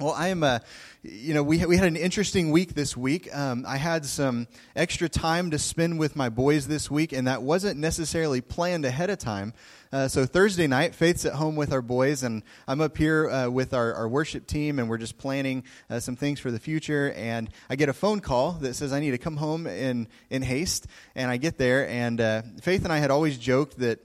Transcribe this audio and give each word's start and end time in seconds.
Well, 0.00 0.14
I 0.14 0.28
am, 0.28 0.44
uh, 0.44 0.60
you 1.02 1.34
know, 1.34 1.42
we, 1.42 1.66
we 1.66 1.76
had 1.76 1.88
an 1.88 1.96
interesting 1.96 2.52
week 2.52 2.74
this 2.74 2.96
week. 2.96 3.34
Um, 3.34 3.64
I 3.66 3.78
had 3.78 4.06
some 4.06 4.46
extra 4.76 5.08
time 5.08 5.50
to 5.50 5.58
spend 5.58 5.98
with 5.98 6.14
my 6.14 6.28
boys 6.28 6.68
this 6.68 6.88
week, 6.88 7.12
and 7.12 7.26
that 7.26 7.42
wasn't 7.42 7.80
necessarily 7.80 8.40
planned 8.40 8.84
ahead 8.84 9.10
of 9.10 9.18
time. 9.18 9.54
Uh, 9.90 10.06
so 10.06 10.24
Thursday 10.24 10.68
night, 10.68 10.94
Faith's 10.94 11.24
at 11.24 11.32
home 11.32 11.56
with 11.56 11.72
our 11.72 11.82
boys, 11.82 12.22
and 12.22 12.44
I'm 12.68 12.80
up 12.80 12.96
here 12.96 13.28
uh, 13.28 13.48
with 13.48 13.74
our, 13.74 13.92
our, 13.92 14.08
worship 14.08 14.46
team, 14.46 14.78
and 14.78 14.88
we're 14.88 14.98
just 14.98 15.18
planning 15.18 15.64
uh, 15.90 15.98
some 15.98 16.14
things 16.14 16.38
for 16.38 16.52
the 16.52 16.60
future. 16.60 17.12
And 17.16 17.50
I 17.68 17.74
get 17.74 17.88
a 17.88 17.92
phone 17.92 18.20
call 18.20 18.52
that 18.52 18.74
says 18.74 18.92
I 18.92 19.00
need 19.00 19.10
to 19.10 19.18
come 19.18 19.36
home 19.36 19.66
in, 19.66 20.06
in 20.30 20.42
haste, 20.42 20.86
and 21.16 21.28
I 21.28 21.38
get 21.38 21.58
there, 21.58 21.88
and 21.88 22.20
uh, 22.20 22.42
Faith 22.62 22.84
and 22.84 22.92
I 22.92 22.98
had 22.98 23.10
always 23.10 23.36
joked 23.36 23.80
that, 23.80 23.98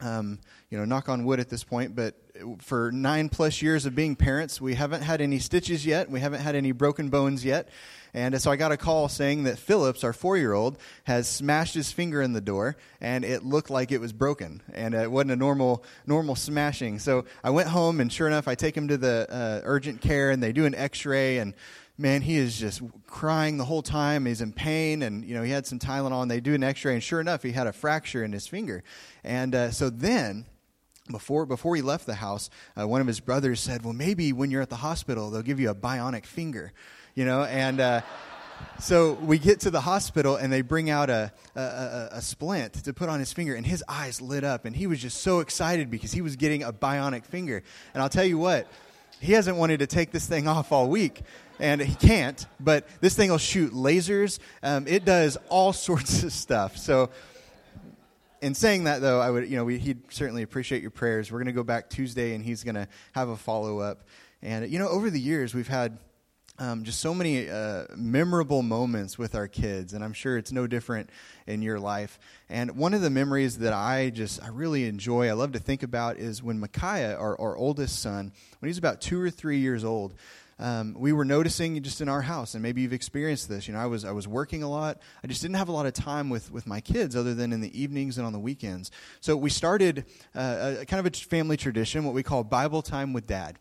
um, 0.00 0.40
you 0.68 0.78
know, 0.78 0.84
knock 0.84 1.08
on 1.08 1.24
wood 1.24 1.38
at 1.38 1.48
this 1.48 1.62
point, 1.62 1.94
but 1.94 2.16
for 2.58 2.90
nine 2.92 3.28
plus 3.28 3.62
years 3.62 3.86
of 3.86 3.94
being 3.94 4.16
parents, 4.16 4.60
we 4.60 4.74
haven't 4.74 5.02
had 5.02 5.20
any 5.20 5.38
stitches 5.38 5.84
yet. 5.84 6.10
We 6.10 6.20
haven't 6.20 6.40
had 6.40 6.54
any 6.54 6.72
broken 6.72 7.08
bones 7.08 7.44
yet. 7.44 7.68
And 8.14 8.40
so 8.40 8.50
I 8.50 8.56
got 8.56 8.72
a 8.72 8.76
call 8.76 9.08
saying 9.08 9.44
that 9.44 9.58
Phillips, 9.58 10.02
our 10.02 10.12
four 10.12 10.36
year 10.36 10.52
old, 10.52 10.78
has 11.04 11.28
smashed 11.28 11.74
his 11.74 11.92
finger 11.92 12.22
in 12.22 12.32
the 12.32 12.40
door 12.40 12.76
and 13.00 13.24
it 13.24 13.44
looked 13.44 13.70
like 13.70 13.92
it 13.92 14.00
was 14.00 14.12
broken. 14.12 14.62
And 14.72 14.94
it 14.94 15.10
wasn't 15.10 15.32
a 15.32 15.36
normal, 15.36 15.84
normal 16.06 16.34
smashing. 16.34 16.98
So 16.98 17.26
I 17.44 17.50
went 17.50 17.68
home 17.68 18.00
and 18.00 18.12
sure 18.12 18.26
enough, 18.26 18.48
I 18.48 18.54
take 18.54 18.76
him 18.76 18.88
to 18.88 18.96
the 18.96 19.26
uh, 19.30 19.60
urgent 19.64 20.00
care 20.00 20.30
and 20.30 20.42
they 20.42 20.52
do 20.52 20.64
an 20.64 20.74
x 20.74 21.04
ray 21.04 21.38
and 21.38 21.54
man, 21.98 22.22
he 22.22 22.36
is 22.36 22.58
just 22.58 22.80
crying 23.06 23.56
the 23.56 23.64
whole 23.64 23.82
time. 23.82 24.24
He's 24.24 24.40
in 24.40 24.52
pain, 24.52 25.02
and 25.02 25.24
you 25.24 25.34
know 25.34 25.42
he 25.42 25.50
had 25.50 25.66
some 25.66 25.80
Tylenol. 25.80 26.22
And 26.22 26.30
they 26.30 26.40
do 26.40 26.54
an 26.54 26.62
X-ray, 26.62 26.94
and 26.94 27.02
sure 27.02 27.20
enough, 27.20 27.42
he 27.42 27.50
had 27.50 27.66
a 27.66 27.72
fracture 27.72 28.22
in 28.22 28.32
his 28.32 28.46
finger. 28.46 28.84
And 29.24 29.54
uh, 29.54 29.70
so 29.72 29.90
then 29.90 30.46
before 31.10 31.46
before 31.46 31.76
he 31.76 31.82
left 31.82 32.06
the 32.06 32.14
house, 32.14 32.50
uh, 32.78 32.86
one 32.86 33.00
of 33.00 33.06
his 33.06 33.20
brothers 33.20 33.60
said, 33.60 33.84
"Well, 33.84 33.94
maybe 33.94 34.32
when 34.32 34.50
you're 34.50 34.62
at 34.62 34.70
the 34.70 34.76
hospital, 34.76 35.30
they'll 35.30 35.42
give 35.42 35.60
you 35.60 35.70
a 35.70 35.74
bionic 35.74 36.26
finger." 36.26 36.72
You 37.14 37.24
know, 37.24 37.44
and 37.44 37.80
uh, 37.80 38.00
so 38.80 39.14
we 39.14 39.38
get 39.38 39.60
to 39.60 39.70
the 39.70 39.80
hospital 39.80 40.36
and 40.36 40.52
they 40.52 40.62
bring 40.62 40.88
out 40.88 41.10
a, 41.10 41.32
a, 41.56 42.08
a, 42.12 42.22
splint 42.22 42.74
to 42.84 42.92
put 42.92 43.08
on 43.08 43.18
his 43.18 43.32
finger, 43.32 43.54
and 43.54 43.66
his 43.66 43.82
eyes 43.88 44.20
lit 44.20 44.44
up, 44.44 44.64
and 44.64 44.74
he 44.74 44.86
was 44.86 45.00
just 45.00 45.20
so 45.20 45.40
excited 45.40 45.90
because 45.90 46.12
he 46.12 46.20
was 46.20 46.36
getting 46.36 46.62
a 46.62 46.72
bionic 46.72 47.24
finger. 47.24 47.62
And 47.92 48.02
I'll 48.02 48.08
tell 48.08 48.24
you 48.24 48.38
what, 48.38 48.68
he 49.20 49.32
hasn't 49.32 49.56
wanted 49.56 49.80
to 49.80 49.86
take 49.86 50.12
this 50.12 50.26
thing 50.26 50.46
off 50.46 50.72
all 50.72 50.88
week. 50.88 51.22
And 51.60 51.80
he 51.80 51.94
can't, 51.94 52.46
but 52.60 52.86
this 53.00 53.16
thing 53.16 53.30
will 53.30 53.38
shoot 53.38 53.72
lasers. 53.72 54.38
Um, 54.62 54.86
it 54.86 55.04
does 55.04 55.36
all 55.48 55.72
sorts 55.88 56.22
of 56.22 56.32
stuff. 56.32 56.76
So 56.76 57.10
in 58.40 58.54
saying 58.54 58.84
that, 58.84 59.00
though, 59.00 59.20
I 59.20 59.30
would, 59.30 59.48
you 59.48 59.56
know, 59.56 59.64
we, 59.64 59.78
he'd 59.78 60.12
certainly 60.12 60.42
appreciate 60.42 60.82
your 60.82 60.90
prayers. 60.90 61.30
We're 61.30 61.38
going 61.38 61.46
to 61.46 61.52
go 61.52 61.64
back 61.64 61.90
Tuesday, 61.90 62.34
and 62.34 62.44
he's 62.44 62.64
going 62.64 62.74
to 62.74 62.88
have 63.12 63.28
a 63.28 63.36
follow 63.36 63.78
up. 63.80 64.06
And 64.42 64.70
you 64.70 64.78
know, 64.78 64.88
over 64.88 65.10
the 65.10 65.20
years, 65.20 65.54
we've 65.54 65.68
had 65.68 65.98
um, 66.58 66.84
just 66.84 67.00
so 67.00 67.14
many 67.14 67.48
uh, 67.48 67.84
memorable 67.96 68.62
moments 68.62 69.16
with 69.18 69.34
our 69.34 69.46
kids, 69.46 69.92
and 69.92 70.02
I'm 70.02 70.12
sure 70.12 70.36
it's 70.36 70.52
no 70.52 70.66
different 70.66 71.10
in 71.46 71.62
your 71.62 71.78
life. 71.78 72.18
And 72.48 72.76
one 72.76 72.94
of 72.94 73.00
the 73.00 73.10
memories 73.10 73.58
that 73.58 73.72
I 73.72 74.10
just 74.10 74.42
I 74.42 74.48
really 74.48 74.86
enjoy, 74.86 75.28
I 75.28 75.32
love 75.32 75.52
to 75.52 75.58
think 75.58 75.82
about, 75.82 76.18
is 76.18 76.42
when 76.42 76.58
Micaiah, 76.58 77.16
our, 77.16 77.40
our 77.40 77.56
oldest 77.56 78.00
son, 78.00 78.32
when 78.58 78.68
he's 78.68 78.78
about 78.78 79.00
two 79.00 79.20
or 79.20 79.30
three 79.30 79.58
years 79.58 79.84
old 79.84 80.14
um, 80.58 80.94
we 80.98 81.12
were 81.12 81.24
noticing 81.24 81.80
just 81.82 82.00
in 82.00 82.08
our 82.08 82.22
house, 82.22 82.54
and 82.54 82.62
maybe 82.62 82.82
you've 82.82 82.92
experienced 82.92 83.48
this. 83.48 83.68
You 83.68 83.74
know, 83.74 83.80
I 83.80 83.86
was 83.86 84.04
I 84.04 84.12
was 84.12 84.26
working 84.26 84.62
a 84.62 84.68
lot. 84.68 85.00
I 85.22 85.26
just 85.26 85.40
didn't 85.40 85.56
have 85.56 85.68
a 85.68 85.72
lot 85.72 85.86
of 85.86 85.92
time 85.92 86.30
with 86.30 86.50
with 86.50 86.66
my 86.66 86.80
kids, 86.80 87.14
other 87.14 87.34
than 87.34 87.52
in 87.52 87.60
the 87.60 87.80
evenings 87.80 88.18
and 88.18 88.26
on 88.26 88.32
the 88.32 88.40
weekends. 88.40 88.90
So 89.20 89.36
we 89.36 89.50
started 89.50 90.04
uh, 90.34 90.76
a 90.80 90.86
kind 90.86 91.04
of 91.04 91.06
a 91.06 91.16
family 91.16 91.56
tradition, 91.56 92.04
what 92.04 92.14
we 92.14 92.22
call 92.22 92.42
Bible 92.44 92.82
time 92.82 93.12
with 93.12 93.26
Dad. 93.26 93.58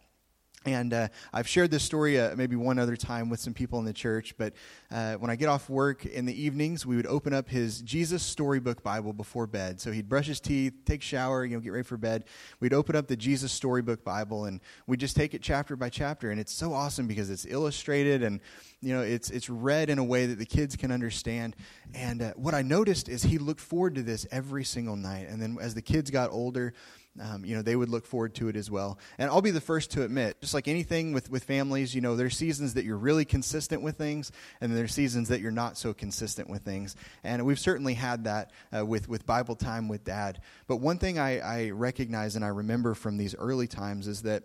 And 0.68 0.94
uh, 0.94 1.08
I've 1.32 1.48
shared 1.48 1.72
this 1.72 1.84
story 1.84 2.20
uh, 2.20 2.36
maybe 2.36 2.58
one 2.58 2.78
other 2.78 2.98
time 2.98 3.30
with 3.30 3.40
some 3.40 3.54
people 3.54 3.80
in 3.80 3.86
the 3.86 3.94
church, 3.94 4.36
but 4.38 4.54
uh, 4.92 5.14
when 5.14 5.32
I 5.32 5.38
get 5.38 5.48
off 5.48 5.70
work 5.70 6.06
in 6.06 6.26
the 6.26 6.42
evenings, 6.42 6.86
we 6.86 6.98
would 6.98 7.08
open 7.08 7.34
up 7.34 7.48
his 7.48 7.82
Jesus 7.82 8.22
Storybook 8.22 8.84
Bible 8.84 9.14
before 9.14 9.48
bed. 9.48 9.80
So 9.80 9.94
he'd 9.94 10.10
brush 10.10 10.28
his 10.28 10.42
teeth, 10.42 10.74
take 10.84 11.02
shower, 11.02 11.46
you 11.46 11.56
know, 11.56 11.62
get 11.62 11.72
ready 11.72 11.84
for 11.84 11.96
bed. 11.96 12.26
We'd 12.60 12.74
open 12.74 12.98
up 12.98 13.08
the 13.08 13.16
Jesus 13.16 13.54
Storybook 13.54 14.04
Bible, 14.04 14.44
and 14.44 14.60
we'd 14.88 15.00
just 15.00 15.16
take 15.16 15.34
it 15.34 15.42
chapter 15.42 15.78
by 15.78 15.90
chapter. 15.90 16.32
And 16.32 16.40
it's 16.40 16.54
so 16.54 16.74
awesome 16.74 17.08
because 17.08 17.30
it's 17.30 17.46
illustrated 17.46 18.22
and 18.24 18.42
you 18.82 18.94
know 18.94 19.02
it's 19.02 19.32
it's 19.32 19.50
read 19.50 19.90
in 19.90 19.98
a 19.98 20.04
way 20.04 20.26
that 20.28 20.38
the 20.38 20.46
kids 20.46 20.76
can 20.76 20.92
understand. 20.92 21.56
And 21.96 22.22
uh, 22.22 22.34
what 22.36 22.54
I 22.54 22.62
noticed 22.62 23.08
is 23.08 23.24
he 23.24 23.38
looked 23.38 23.62
forward 23.62 23.96
to 23.96 24.04
this 24.04 24.28
every 24.32 24.66
single 24.66 24.98
night. 24.98 25.28
And 25.30 25.42
then 25.42 25.58
as 25.62 25.74
the 25.74 25.82
kids 25.82 26.12
got 26.12 26.30
older, 26.32 26.74
um, 27.22 27.46
you 27.46 27.56
know, 27.56 27.62
they 27.62 27.76
would 27.76 27.90
look 27.90 28.06
forward 28.06 28.36
to 28.36 28.48
it 28.50 28.56
as 28.56 28.70
well. 28.70 29.00
And 29.18 29.30
I'll 29.30 29.42
be 29.42 29.52
the 29.52 29.62
first 29.62 29.92
to 29.92 30.04
admit, 30.04 30.40
just 30.42 30.54
like 30.54 30.68
anything 30.68 31.14
with, 31.14 31.30
with 31.30 31.44
families, 31.44 31.96
you 31.96 32.02
know, 32.02 32.16
there's 32.16 32.38
seasons 32.38 32.74
that 32.76 32.86
you're 32.86 32.98
really 32.98 33.26
consistent 33.26 33.82
with 33.82 33.98
things, 33.98 34.32
and 34.62 34.76
there's 34.76 34.94
seasons 34.94 35.30
that 35.30 35.42
you're 35.42 35.52
not 35.52 35.78
so 35.78 35.94
consistent 35.94 36.50
with 36.50 36.64
things. 36.64 36.96
And 37.24 37.46
we've 37.46 37.60
certainly 37.60 37.94
had 37.94 38.26
that 38.26 38.52
uh, 38.76 38.86
with, 38.86 39.08
with 39.10 39.26
Bible 39.26 39.56
time 39.56 39.88
with 39.88 40.04
dad. 40.04 40.42
But 40.68 40.78
one 40.78 40.98
thing 40.98 41.20
I, 41.20 41.40
I 41.40 41.70
recognize 41.72 42.36
and 42.36 42.44
I 42.46 42.50
remember 42.50 42.94
from 42.94 43.18
these 43.18 43.36
early 43.36 43.68
times 43.68 44.08
is 44.08 44.24
that 44.24 44.44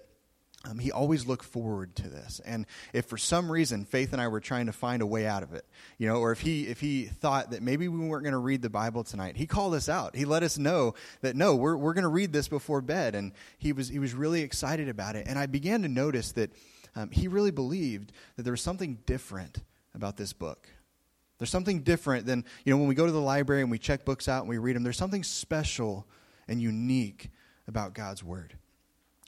um, 0.65 0.79
he 0.79 0.93
always 0.93 1.27
looked 1.27 1.45
forward 1.45 1.97
to 1.97 2.09
this. 2.09 2.41
And 2.45 2.67
if 2.93 3.07
for 3.07 3.19
some 3.19 3.51
reason 3.51 3.85
faith 3.85 4.13
and 4.13 4.23
i 4.23 4.29
were 4.29 4.41
trying 4.41 4.67
to 4.67 4.73
find 4.73 5.03
a 5.03 5.07
way 5.07 5.27
out 5.27 5.43
of 5.43 5.53
it 5.53 5.65
you 5.99 6.07
know 6.07 6.17
or 6.17 6.33
if 6.33 6.41
he 6.41 6.67
if 6.67 6.81
he 6.81 7.05
thought 7.05 7.51
that 7.51 7.63
maybe 7.63 7.89
we 7.89 7.99
weren't 7.99 8.23
going 8.23 8.33
to 8.33 8.39
read 8.39 8.63
the 8.63 8.71
bible 8.71 9.05
tonight 9.05 9.37
he 9.37 9.47
called 9.47 9.75
us 9.75 9.89
out. 9.89 10.15
He 10.15 10.25
let 10.25 10.43
us 10.43 10.59
know 10.59 10.95
that 11.21 11.37
no 11.37 11.57
we're, 11.57 11.77
we're 11.77 11.95
going 11.95 12.03
to 12.03 12.09
read 12.09 12.33
this 12.33 12.49
before 12.49 12.81
bed. 12.81 13.15
And 13.15 13.33
he 13.59 13.73
was 13.73 13.89
he 13.89 13.99
was 13.99 14.15
really 14.15 14.43
excited 14.43 14.89
about 14.89 15.17
it. 15.17 15.27
And 15.27 15.39
i 15.39 15.47
began 15.47 15.83
to 15.83 15.89
notice 15.89 16.33
that 16.33 16.51
um, 16.95 17.11
he 17.11 17.29
really 17.29 17.51
believed 17.51 18.13
that 18.37 18.43
there 18.43 18.53
was 18.53 18.61
something 18.61 18.99
different 19.07 19.63
about 19.95 20.17
this 20.17 20.33
book. 20.33 20.69
There's 21.39 21.51
something 21.51 21.83
different 21.83 22.27
than 22.27 22.45
you 22.65 22.73
know 22.73 22.79
when 22.79 22.87
we 22.87 22.95
go 22.95 23.07
to 23.07 23.13
the 23.13 23.21
library 23.21 23.63
and 23.63 23.71
we 23.71 23.79
check 23.79 24.05
books 24.05 24.29
out 24.29 24.43
and 24.43 24.49
we 24.49 24.59
read 24.59 24.77
them 24.77 24.85
there's 24.85 24.97
something 24.97 25.25
special 25.25 26.07
and 26.47 26.63
unique 26.63 27.31
about 27.67 27.95
god's 27.95 28.23
word 28.23 28.57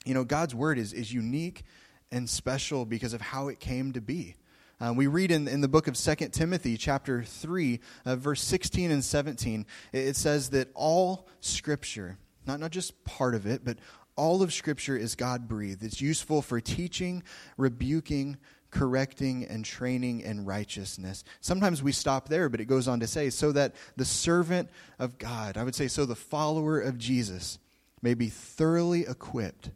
you 0.04 0.14
know, 0.14 0.24
God's 0.24 0.54
word 0.54 0.78
is, 0.78 0.92
is 0.92 1.12
unique 1.12 1.64
and 2.10 2.28
special 2.28 2.84
because 2.84 3.12
of 3.12 3.20
how 3.20 3.48
it 3.48 3.60
came 3.60 3.92
to 3.92 4.00
be. 4.00 4.36
Uh, 4.80 4.92
we 4.92 5.06
read 5.06 5.30
in, 5.30 5.48
in 5.48 5.60
the 5.60 5.68
book 5.68 5.86
of 5.86 5.96
2 5.96 6.14
Timothy, 6.30 6.76
chapter 6.76 7.22
3, 7.22 7.80
uh, 8.04 8.16
verse 8.16 8.42
16 8.42 8.90
and 8.90 9.04
17, 9.04 9.66
it 9.92 10.16
says 10.16 10.50
that 10.50 10.68
all 10.74 11.28
scripture, 11.40 12.18
not, 12.46 12.60
not 12.60 12.70
just 12.70 13.04
part 13.04 13.34
of 13.34 13.46
it, 13.46 13.64
but 13.64 13.78
all 14.16 14.42
of 14.42 14.52
scripture 14.52 14.96
is 14.96 15.14
God 15.14 15.48
breathed. 15.48 15.82
It's 15.82 16.00
useful 16.00 16.42
for 16.42 16.60
teaching, 16.60 17.22
rebuking, 17.56 18.36
correcting, 18.70 19.44
and 19.44 19.64
training 19.64 20.20
in 20.20 20.44
righteousness. 20.44 21.24
Sometimes 21.40 21.82
we 21.82 21.92
stop 21.92 22.28
there, 22.28 22.48
but 22.48 22.60
it 22.60 22.66
goes 22.66 22.88
on 22.88 23.00
to 23.00 23.06
say, 23.06 23.30
so 23.30 23.52
that 23.52 23.74
the 23.96 24.04
servant 24.04 24.68
of 24.98 25.18
God, 25.18 25.56
I 25.56 25.62
would 25.62 25.74
say, 25.74 25.88
so 25.88 26.04
the 26.04 26.16
follower 26.16 26.80
of 26.80 26.98
Jesus, 26.98 27.58
may 28.02 28.14
be 28.14 28.28
thoroughly 28.28 29.06
equipped 29.06 29.70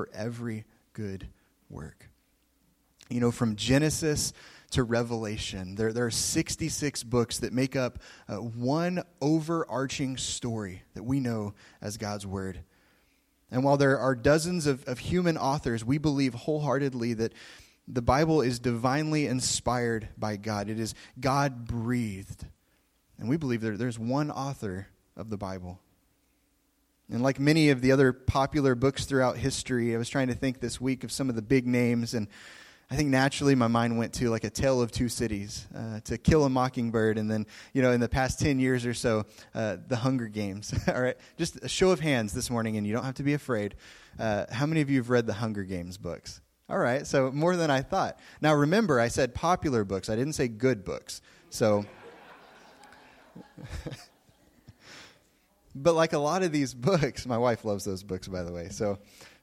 for 0.00 0.08
every 0.14 0.64
good 0.94 1.28
work. 1.68 2.08
You 3.10 3.20
know, 3.20 3.30
from 3.30 3.54
Genesis 3.54 4.32
to 4.70 4.82
Revelation, 4.82 5.74
there, 5.74 5.92
there 5.92 6.06
are 6.06 6.10
66 6.10 7.02
books 7.02 7.40
that 7.40 7.52
make 7.52 7.76
up 7.76 7.98
uh, 8.26 8.36
one 8.36 9.02
overarching 9.20 10.16
story 10.16 10.84
that 10.94 11.02
we 11.02 11.20
know 11.20 11.52
as 11.82 11.98
God's 11.98 12.26
Word. 12.26 12.60
And 13.50 13.62
while 13.62 13.76
there 13.76 13.98
are 13.98 14.14
dozens 14.14 14.66
of, 14.66 14.88
of 14.88 15.00
human 15.00 15.36
authors, 15.36 15.84
we 15.84 15.98
believe 15.98 16.32
wholeheartedly 16.32 17.12
that 17.14 17.34
the 17.86 18.00
Bible 18.00 18.40
is 18.40 18.58
divinely 18.58 19.26
inspired 19.26 20.08
by 20.16 20.36
God. 20.36 20.70
It 20.70 20.80
is 20.80 20.94
God 21.20 21.66
breathed. 21.66 22.46
And 23.18 23.28
we 23.28 23.36
believe 23.36 23.60
there, 23.60 23.76
there's 23.76 23.98
one 23.98 24.30
author 24.30 24.86
of 25.14 25.28
the 25.28 25.36
Bible. 25.36 25.78
And 27.10 27.22
like 27.22 27.40
many 27.40 27.70
of 27.70 27.80
the 27.80 27.90
other 27.90 28.12
popular 28.12 28.74
books 28.74 29.04
throughout 29.04 29.36
history, 29.36 29.94
I 29.94 29.98
was 29.98 30.08
trying 30.08 30.28
to 30.28 30.34
think 30.34 30.60
this 30.60 30.80
week 30.80 31.02
of 31.02 31.10
some 31.10 31.28
of 31.28 31.34
the 31.34 31.42
big 31.42 31.66
names, 31.66 32.14
and 32.14 32.28
I 32.88 32.94
think 32.94 33.08
naturally 33.08 33.56
my 33.56 33.66
mind 33.66 33.98
went 33.98 34.12
to 34.14 34.30
like 34.30 34.44
a 34.44 34.50
Tale 34.50 34.80
of 34.80 34.92
Two 34.92 35.08
Cities, 35.08 35.66
uh, 35.76 36.00
to 36.04 36.18
Kill 36.18 36.44
a 36.44 36.50
Mockingbird, 36.50 37.18
and 37.18 37.28
then, 37.28 37.46
you 37.72 37.82
know, 37.82 37.90
in 37.90 38.00
the 38.00 38.08
past 38.08 38.38
10 38.38 38.60
years 38.60 38.86
or 38.86 38.94
so, 38.94 39.26
uh, 39.56 39.78
The 39.88 39.96
Hunger 39.96 40.28
Games. 40.28 40.72
All 40.88 41.02
right, 41.02 41.16
just 41.36 41.56
a 41.64 41.68
show 41.68 41.90
of 41.90 41.98
hands 41.98 42.32
this 42.32 42.48
morning, 42.48 42.76
and 42.76 42.86
you 42.86 42.92
don't 42.92 43.04
have 43.04 43.14
to 43.14 43.24
be 43.24 43.34
afraid. 43.34 43.74
Uh, 44.18 44.46
how 44.50 44.66
many 44.66 44.80
of 44.80 44.88
you 44.88 44.98
have 44.98 45.10
read 45.10 45.26
the 45.26 45.34
Hunger 45.34 45.64
Games 45.64 45.98
books? 45.98 46.40
All 46.68 46.78
right, 46.78 47.04
so 47.04 47.32
more 47.32 47.56
than 47.56 47.70
I 47.70 47.82
thought. 47.82 48.20
Now 48.40 48.54
remember, 48.54 49.00
I 49.00 49.08
said 49.08 49.34
popular 49.34 49.84
books, 49.84 50.08
I 50.08 50.14
didn't 50.14 50.34
say 50.34 50.46
good 50.46 50.84
books. 50.84 51.22
So. 51.48 51.84
But 55.74 55.94
like 55.94 56.12
a 56.12 56.18
lot 56.18 56.42
of 56.42 56.52
these 56.52 56.74
books, 56.90 57.26
my 57.26 57.38
wife 57.38 57.64
loves 57.64 57.84
those 57.84 58.02
books, 58.02 58.28
by 58.28 58.42
the 58.42 58.52
way. 58.52 58.68
So, 58.70 58.98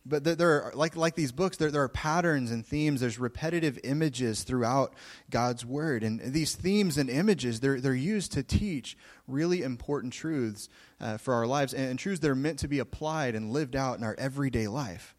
but 0.05 0.23
there, 0.23 0.63
are 0.63 0.71
like 0.73 0.95
like 0.95 1.15
these 1.15 1.33
books, 1.33 1.57
there, 1.57 1.69
there 1.69 1.83
are 1.83 1.89
patterns 1.89 2.51
and 2.51 2.65
themes. 2.65 3.01
There's 3.01 3.19
repetitive 3.19 3.77
images 3.83 4.43
throughout 4.43 4.93
God's 5.29 5.65
word, 5.65 6.03
and 6.03 6.21
these 6.21 6.55
themes 6.55 6.97
and 6.97 7.09
images 7.09 7.59
they're 7.59 7.81
they're 7.81 7.93
used 7.93 8.31
to 8.33 8.43
teach 8.43 8.97
really 9.27 9.63
important 9.63 10.13
truths 10.13 10.69
uh, 11.01 11.17
for 11.17 11.33
our 11.33 11.45
lives 11.45 11.73
and, 11.73 11.89
and 11.89 11.99
truths 11.99 12.21
that 12.21 12.29
are 12.29 12.35
meant 12.35 12.59
to 12.59 12.69
be 12.69 12.79
applied 12.79 13.35
and 13.35 13.51
lived 13.51 13.75
out 13.75 13.97
in 13.97 14.03
our 14.03 14.15
everyday 14.17 14.67
life. 14.67 15.13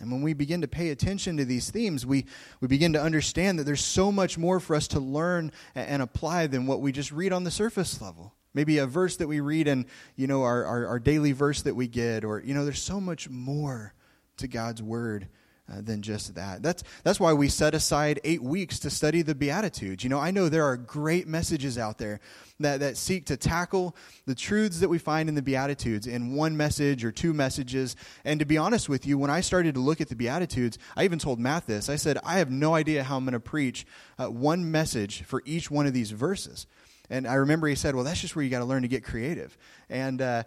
And 0.00 0.10
when 0.10 0.22
we 0.22 0.32
begin 0.32 0.62
to 0.62 0.68
pay 0.68 0.88
attention 0.88 1.36
to 1.36 1.44
these 1.44 1.70
themes, 1.70 2.06
we, 2.06 2.24
we 2.60 2.68
begin 2.68 2.94
to 2.94 3.02
understand 3.02 3.58
that 3.58 3.64
there's 3.64 3.84
so 3.84 4.10
much 4.10 4.38
more 4.38 4.58
for 4.58 4.74
us 4.74 4.88
to 4.88 5.00
learn 5.00 5.52
and 5.74 6.00
apply 6.00 6.46
than 6.46 6.66
what 6.66 6.80
we 6.80 6.90
just 6.90 7.12
read 7.12 7.32
on 7.32 7.44
the 7.44 7.50
surface 7.50 8.00
level. 8.00 8.32
Maybe 8.52 8.78
a 8.78 8.86
verse 8.86 9.16
that 9.18 9.28
we 9.28 9.40
read 9.40 9.68
in, 9.68 9.86
you 10.16 10.26
know, 10.26 10.42
our, 10.42 10.64
our, 10.64 10.86
our 10.86 10.98
daily 10.98 11.32
verse 11.32 11.62
that 11.62 11.76
we 11.76 11.86
get, 11.86 12.24
or, 12.24 12.40
you 12.40 12.54
know, 12.54 12.64
there's 12.64 12.82
so 12.82 13.00
much 13.00 13.28
more 13.28 13.94
to 14.38 14.48
God's 14.48 14.82
word 14.82 15.28
uh, 15.70 15.80
than 15.82 16.02
just 16.02 16.34
that. 16.34 16.62
That's, 16.62 16.82
that's 17.04 17.20
why 17.20 17.32
we 17.32 17.48
set 17.48 17.74
aside 17.74 18.20
eight 18.24 18.42
weeks 18.42 18.80
to 18.80 18.90
study 18.90 19.22
the 19.22 19.36
Beatitudes. 19.36 20.02
You 20.02 20.10
know, 20.10 20.18
I 20.18 20.32
know 20.32 20.48
there 20.48 20.64
are 20.64 20.76
great 20.76 21.28
messages 21.28 21.78
out 21.78 21.98
there 21.98 22.18
that, 22.58 22.80
that 22.80 22.96
seek 22.96 23.26
to 23.26 23.36
tackle 23.36 23.94
the 24.26 24.34
truths 24.34 24.80
that 24.80 24.88
we 24.88 24.98
find 24.98 25.28
in 25.28 25.36
the 25.36 25.42
Beatitudes 25.42 26.08
in 26.08 26.34
one 26.34 26.56
message 26.56 27.04
or 27.04 27.12
two 27.12 27.32
messages. 27.32 27.94
And 28.24 28.40
to 28.40 28.46
be 28.46 28.58
honest 28.58 28.88
with 28.88 29.06
you, 29.06 29.16
when 29.16 29.30
I 29.30 29.42
started 29.42 29.74
to 29.74 29.80
look 29.80 30.00
at 30.00 30.08
the 30.08 30.16
Beatitudes, 30.16 30.76
I 30.96 31.04
even 31.04 31.20
told 31.20 31.38
Matt 31.38 31.68
this. 31.68 31.88
I 31.88 31.96
said, 31.96 32.18
I 32.24 32.38
have 32.38 32.50
no 32.50 32.74
idea 32.74 33.04
how 33.04 33.16
I'm 33.16 33.24
going 33.24 33.32
to 33.34 33.40
preach 33.40 33.86
uh, 34.18 34.26
one 34.26 34.72
message 34.72 35.22
for 35.22 35.40
each 35.44 35.70
one 35.70 35.86
of 35.86 35.92
these 35.92 36.10
verses. 36.10 36.66
And 37.10 37.26
I 37.26 37.34
remember 37.34 37.66
he 37.66 37.74
said, 37.74 37.94
Well, 37.94 38.04
that's 38.04 38.20
just 38.20 38.34
where 38.34 38.44
you 38.44 38.50
got 38.50 38.60
to 38.60 38.64
learn 38.64 38.82
to 38.82 38.88
get 38.88 39.04
creative. 39.04 39.56
And, 39.90 40.22
uh, 40.22 40.44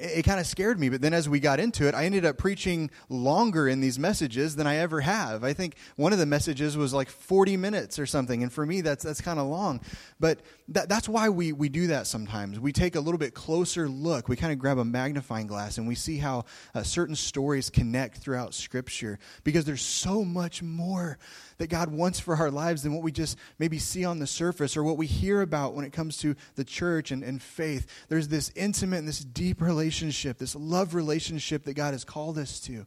it, 0.00 0.24
kind 0.24 0.40
of 0.40 0.46
scared 0.46 0.78
me. 0.78 0.88
But 0.88 1.00
then 1.00 1.14
as 1.14 1.28
we 1.28 1.40
got 1.40 1.60
into 1.60 1.86
it, 1.88 1.94
I 1.94 2.04
ended 2.04 2.24
up 2.24 2.38
preaching 2.38 2.90
longer 3.08 3.68
in 3.68 3.80
these 3.80 3.98
messages 3.98 4.56
than 4.56 4.66
I 4.66 4.76
ever 4.76 5.00
have. 5.00 5.44
I 5.44 5.52
think 5.52 5.76
one 5.96 6.12
of 6.12 6.18
the 6.18 6.26
messages 6.26 6.76
was 6.76 6.92
like 6.92 7.08
40 7.08 7.56
minutes 7.56 7.98
or 7.98 8.06
something. 8.06 8.42
And 8.42 8.52
for 8.52 8.64
me, 8.64 8.80
that's, 8.80 9.04
that's 9.04 9.20
kind 9.20 9.38
of 9.38 9.46
long. 9.46 9.80
But 10.20 10.40
that, 10.68 10.88
that's 10.88 11.08
why 11.08 11.28
we, 11.28 11.52
we 11.52 11.68
do 11.68 11.88
that 11.88 12.06
sometimes. 12.06 12.60
We 12.60 12.72
take 12.72 12.96
a 12.96 13.00
little 13.00 13.18
bit 13.18 13.34
closer 13.34 13.88
look. 13.88 14.28
We 14.28 14.36
kind 14.36 14.52
of 14.52 14.58
grab 14.58 14.78
a 14.78 14.84
magnifying 14.84 15.46
glass 15.46 15.78
and 15.78 15.88
we 15.88 15.94
see 15.94 16.18
how 16.18 16.44
uh, 16.74 16.82
certain 16.82 17.16
stories 17.16 17.70
connect 17.70 18.18
throughout 18.18 18.54
Scripture 18.54 19.18
because 19.44 19.64
there's 19.64 19.82
so 19.82 20.24
much 20.24 20.62
more 20.62 21.18
that 21.58 21.68
God 21.68 21.90
wants 21.90 22.18
for 22.18 22.36
our 22.36 22.50
lives 22.50 22.82
than 22.82 22.94
what 22.94 23.02
we 23.02 23.12
just 23.12 23.36
maybe 23.58 23.78
see 23.78 24.04
on 24.04 24.18
the 24.18 24.26
surface 24.26 24.76
or 24.76 24.84
what 24.84 24.96
we 24.96 25.06
hear 25.06 25.42
about 25.42 25.74
when 25.74 25.84
it 25.84 25.92
comes 25.92 26.16
to 26.18 26.34
the 26.54 26.64
church 26.64 27.10
and, 27.10 27.22
and 27.22 27.42
faith. 27.42 27.86
There's 28.08 28.28
this 28.28 28.50
intimate 28.56 28.98
and 28.98 29.08
this 29.08 29.20
deep 29.20 29.60
relationship, 29.60 30.38
this 30.38 30.54
love 30.54 30.94
relationship 30.94 31.64
that 31.64 31.74
God 31.74 31.94
has 31.94 32.04
called 32.04 32.38
us 32.38 32.60
to. 32.60 32.86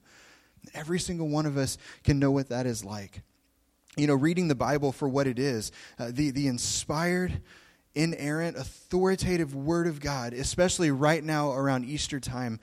Every 0.73 0.99
single 0.99 1.27
one 1.27 1.45
of 1.45 1.57
us 1.57 1.77
can 2.03 2.19
know 2.19 2.31
what 2.31 2.49
that 2.49 2.65
is 2.65 2.83
like. 2.83 3.21
You 3.97 4.07
know, 4.07 4.15
reading 4.15 4.47
the 4.47 4.55
Bible 4.55 4.91
for 4.91 5.09
what 5.09 5.27
it 5.27 5.37
is, 5.37 5.71
uh, 5.99 6.11
the, 6.11 6.31
the 6.31 6.47
inspired, 6.47 7.41
inerrant, 7.93 8.55
authoritative 8.55 9.53
Word 9.53 9.87
of 9.87 9.99
God, 9.99 10.33
especially 10.33 10.91
right 10.91 11.23
now 11.23 11.51
around 11.51 11.83
Easter 11.83 12.19
time, 12.19 12.59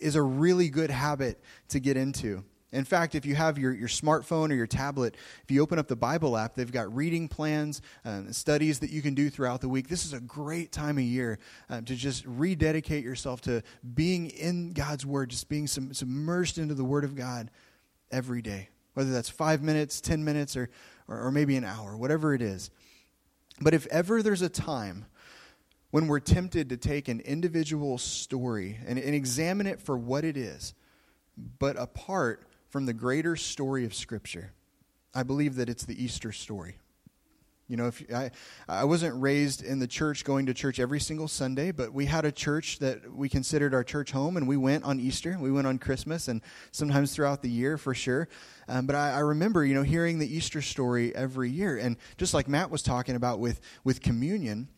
is 0.00 0.14
a 0.14 0.22
really 0.22 0.68
good 0.68 0.90
habit 0.90 1.42
to 1.70 1.80
get 1.80 1.96
into. 1.96 2.44
In 2.70 2.84
fact, 2.84 3.14
if 3.14 3.24
you 3.24 3.34
have 3.34 3.56
your, 3.56 3.72
your 3.72 3.88
smartphone 3.88 4.50
or 4.50 4.54
your 4.54 4.66
tablet, 4.66 5.16
if 5.42 5.50
you 5.50 5.62
open 5.62 5.78
up 5.78 5.88
the 5.88 5.96
Bible 5.96 6.36
app, 6.36 6.54
they've 6.54 6.70
got 6.70 6.94
reading 6.94 7.26
plans, 7.26 7.80
uh, 8.04 8.22
studies 8.30 8.80
that 8.80 8.90
you 8.90 9.00
can 9.00 9.14
do 9.14 9.30
throughout 9.30 9.62
the 9.62 9.68
week. 9.70 9.88
This 9.88 10.04
is 10.04 10.12
a 10.12 10.20
great 10.20 10.70
time 10.70 10.98
of 10.98 11.04
year 11.04 11.38
uh, 11.70 11.80
to 11.80 11.96
just 11.96 12.26
rededicate 12.26 13.04
yourself 13.04 13.40
to 13.42 13.62
being 13.94 14.28
in 14.30 14.72
God's 14.72 15.06
Word, 15.06 15.30
just 15.30 15.48
being 15.48 15.66
sum, 15.66 15.94
submerged 15.94 16.58
into 16.58 16.74
the 16.74 16.84
Word 16.84 17.04
of 17.04 17.16
God 17.16 17.50
every 18.10 18.42
day, 18.42 18.68
whether 18.92 19.12
that's 19.12 19.30
five 19.30 19.62
minutes, 19.62 20.02
10 20.02 20.22
minutes, 20.22 20.54
or, 20.54 20.68
or, 21.06 21.26
or 21.26 21.32
maybe 21.32 21.56
an 21.56 21.64
hour, 21.64 21.96
whatever 21.96 22.34
it 22.34 22.42
is. 22.42 22.70
But 23.62 23.72
if 23.72 23.86
ever 23.86 24.22
there's 24.22 24.42
a 24.42 24.48
time 24.50 25.06
when 25.90 26.06
we're 26.06 26.20
tempted 26.20 26.68
to 26.68 26.76
take 26.76 27.08
an 27.08 27.20
individual 27.20 27.96
story 27.96 28.78
and, 28.86 28.98
and 28.98 29.14
examine 29.14 29.66
it 29.66 29.80
for 29.80 29.96
what 29.96 30.22
it 30.22 30.36
is, 30.36 30.74
but 31.58 31.78
apart 31.78 32.47
from 32.68 32.86
the 32.86 32.92
greater 32.92 33.36
story 33.36 33.84
of 33.84 33.94
Scripture. 33.94 34.52
I 35.14 35.22
believe 35.22 35.56
that 35.56 35.68
it's 35.68 35.84
the 35.84 36.02
Easter 36.02 36.32
story. 36.32 36.76
You 37.66 37.76
know, 37.76 37.88
if 37.88 38.02
I, 38.14 38.30
I 38.66 38.84
wasn't 38.84 39.20
raised 39.20 39.62
in 39.62 39.78
the 39.78 39.86
church 39.86 40.24
going 40.24 40.46
to 40.46 40.54
church 40.54 40.80
every 40.80 41.00
single 41.00 41.28
Sunday, 41.28 41.70
but 41.70 41.92
we 41.92 42.06
had 42.06 42.24
a 42.24 42.32
church 42.32 42.78
that 42.78 43.12
we 43.12 43.28
considered 43.28 43.74
our 43.74 43.84
church 43.84 44.10
home, 44.10 44.38
and 44.38 44.48
we 44.48 44.56
went 44.56 44.84
on 44.84 44.98
Easter, 44.98 45.36
we 45.38 45.52
went 45.52 45.66
on 45.66 45.78
Christmas, 45.78 46.28
and 46.28 46.40
sometimes 46.72 47.14
throughout 47.14 47.42
the 47.42 47.50
year 47.50 47.76
for 47.76 47.94
sure. 47.94 48.26
Um, 48.68 48.86
but 48.86 48.96
I, 48.96 49.12
I 49.12 49.18
remember, 49.18 49.66
you 49.66 49.74
know, 49.74 49.82
hearing 49.82 50.18
the 50.18 50.34
Easter 50.34 50.62
story 50.62 51.14
every 51.14 51.50
year, 51.50 51.76
and 51.76 51.98
just 52.16 52.32
like 52.32 52.48
Matt 52.48 52.70
was 52.70 52.80
talking 52.82 53.16
about 53.16 53.38
with 53.38 53.60
with 53.84 54.00
communion, 54.00 54.68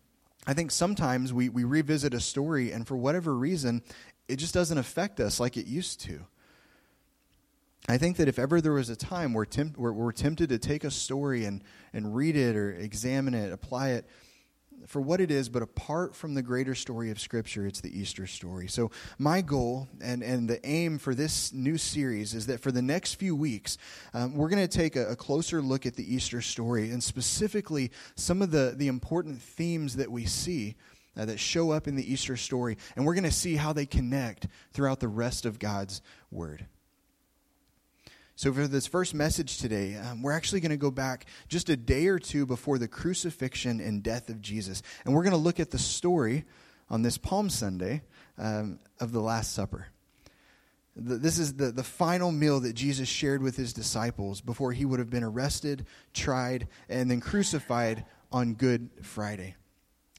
I 0.47 0.55
think 0.55 0.73
sometimes 0.73 1.33
we 1.33 1.49
we 1.49 1.63
revisit 1.63 2.13
a 2.13 2.21
story, 2.21 2.73
and 2.73 2.89
for 2.89 2.97
whatever 2.97 3.37
reason, 3.37 3.83
it 4.27 4.37
just 4.37 4.55
doesn't 4.55 4.79
affect 4.79 5.21
us 5.21 5.39
like 5.39 5.57
it 5.57 5.67
used 5.67 6.01
to. 6.01 6.27
I 7.91 7.99
think 7.99 8.19
that 8.19 8.29
if 8.29 8.39
ever 8.39 8.61
there 8.61 8.75
was 8.75 8.89
a 8.89 8.95
time 8.95 9.35
where, 9.35 9.45
temp- 9.45 9.77
where 9.77 9.93
we're 9.93 10.13
tempted 10.13 10.51
to 10.51 10.59
take 10.59 10.85
a 10.85 10.93
story 10.93 11.45
and, 11.45 11.65
and 11.93 12.15
read 12.15 12.37
it 12.37 12.55
or 12.55 12.71
examine 12.71 13.35
it, 13.35 13.53
apply 13.53 13.91
it 13.91 14.07
for 14.87 15.01
what 15.01 15.21
it 15.21 15.33
is, 15.33 15.49
but 15.49 15.61
apart 15.61 16.15
from 16.15 16.35
the 16.35 16.43
greater 16.43 16.77
story 16.77 17.11
of 17.11 17.19
Scripture, 17.19 17.67
it's 17.67 17.81
the 17.81 17.91
Easter 17.91 18.29
story. 18.29 18.69
So, 18.69 18.93
my 19.19 19.41
goal 19.41 19.89
and, 20.01 20.23
and 20.23 20.49
the 20.49 20.65
aim 20.65 20.99
for 20.99 21.17
this 21.17 21.53
new 21.53 21.77
series 21.77 22.33
is 22.33 22.47
that 22.47 22.61
for 22.61 22.71
the 22.71 22.81
next 22.81 23.15
few 23.15 23.35
weeks, 23.35 23.77
um, 24.15 24.37
we're 24.37 24.51
going 24.51 24.67
to 24.67 24.79
take 24.79 24.95
a, 24.95 25.09
a, 25.09 25.17
closer 25.17 25.61
look 25.61 25.85
at 25.85 25.97
the 25.97 26.15
Easter 26.15 26.41
story 26.41 26.93
and 26.93 27.03
specifically 27.03 27.91
some 28.15 28.41
of 28.41 28.53
the, 28.53 28.75
the 28.77 28.87
important 28.87 29.43
themes 29.43 29.97
that 29.97 30.13
we 30.13 30.27
see. 30.27 30.77
Uh, 31.17 31.25
that 31.25 31.41
show 31.41 31.73
up 31.73 31.89
in 31.89 31.97
the 31.97 32.13
Easter 32.13 32.37
story, 32.37 32.79
and 32.95 33.05
we're 33.05 33.15
going 33.15 33.25
to 33.25 33.33
see 33.33 33.57
how 33.57 33.73
they 33.73 33.85
connect 33.85 34.47
throughout 34.73 35.01
the 35.01 35.09
rest 35.09 35.45
of 35.45 35.59
God's 35.59 36.01
Word. 36.31 36.67
So, 38.41 38.55
for 38.55 38.67
this 38.67 38.87
first 38.87 39.13
message 39.13 39.59
today, 39.59 39.97
um, 39.97 40.23
we're 40.23 40.33
actually 40.33 40.61
going 40.61 40.71
to 40.71 40.79
go 40.79 40.91
back 40.91 41.27
just 41.49 41.69
a 41.69 41.77
day 41.77 42.07
or 42.07 42.19
two 42.19 42.47
before 42.47 42.79
the 42.79 42.89
crucifixion 42.89 43.81
and 43.81 44.03
death 44.03 44.31
of 44.31 44.41
Jesus. 44.41 44.83
And 45.05 45.13
we're 45.13 45.25
going 45.25 45.33
to 45.33 45.37
look 45.37 45.61
at 45.61 45.73
the 45.73 45.79
story 45.79 46.47
on 46.89 47.03
this 47.03 47.19
Palm 47.19 47.51
Sunday 47.51 48.01
um, 48.39 48.79
of 48.99 49.13
the 49.13 49.21
Last 49.21 49.53
Supper. 49.53 49.89
The, 50.97 51.17
this 51.17 51.39
is 51.39 51.57
the, 51.57 51.71
the 51.71 51.85
final 51.85 52.33
meal 52.33 52.61
that 52.61 52.73
Jesus 52.73 53.11
shared 53.11 53.43
with 53.43 53.59
his 53.59 53.75
disciples 53.75 54.41
before 54.41 54.73
he 54.73 54.87
would 54.87 55.01
have 55.01 55.11
been 55.11 55.23
arrested, 55.23 55.85
tried, 56.15 56.67
and 56.89 57.11
then 57.11 57.21
crucified 57.21 58.07
on 58.33 58.55
Good 58.55 58.89
Friday. 59.03 59.55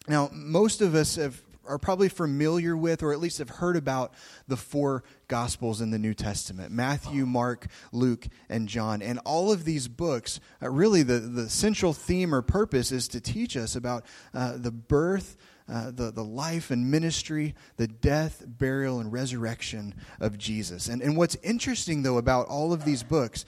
Now, 0.07 0.29
most 0.31 0.81
of 0.81 0.93
us 0.93 1.15
have 1.15 1.41
are 1.65 1.77
probably 1.77 2.09
familiar 2.09 2.75
with, 2.75 3.03
or 3.03 3.13
at 3.13 3.19
least 3.19 3.37
have 3.37 3.49
heard 3.49 3.75
about, 3.75 4.13
the 4.47 4.57
four 4.57 5.03
Gospels 5.27 5.79
in 5.81 5.91
the 5.91 5.99
New 5.99 6.13
Testament 6.13 6.71
Matthew, 6.71 7.25
Mark, 7.25 7.67
Luke, 7.91 8.27
and 8.49 8.67
John. 8.67 9.01
And 9.01 9.19
all 9.19 9.51
of 9.51 9.63
these 9.63 9.87
books, 9.87 10.39
uh, 10.61 10.69
really, 10.69 11.03
the, 11.03 11.19
the 11.19 11.49
central 11.49 11.93
theme 11.93 12.33
or 12.33 12.41
purpose 12.41 12.91
is 12.91 13.07
to 13.09 13.21
teach 13.21 13.55
us 13.55 13.75
about 13.75 14.05
uh, 14.33 14.57
the 14.57 14.71
birth. 14.71 15.37
Uh, 15.71 15.89
the, 15.89 16.11
the 16.11 16.23
life 16.23 16.69
and 16.69 16.91
ministry, 16.91 17.55
the 17.77 17.87
death, 17.87 18.43
burial, 18.45 18.99
and 18.99 19.13
resurrection 19.13 19.95
of 20.19 20.37
Jesus. 20.37 20.89
And, 20.89 21.01
and 21.01 21.15
what's 21.15 21.37
interesting, 21.43 22.03
though, 22.03 22.17
about 22.17 22.47
all 22.47 22.73
of 22.73 22.83
these 22.83 23.03
books 23.03 23.45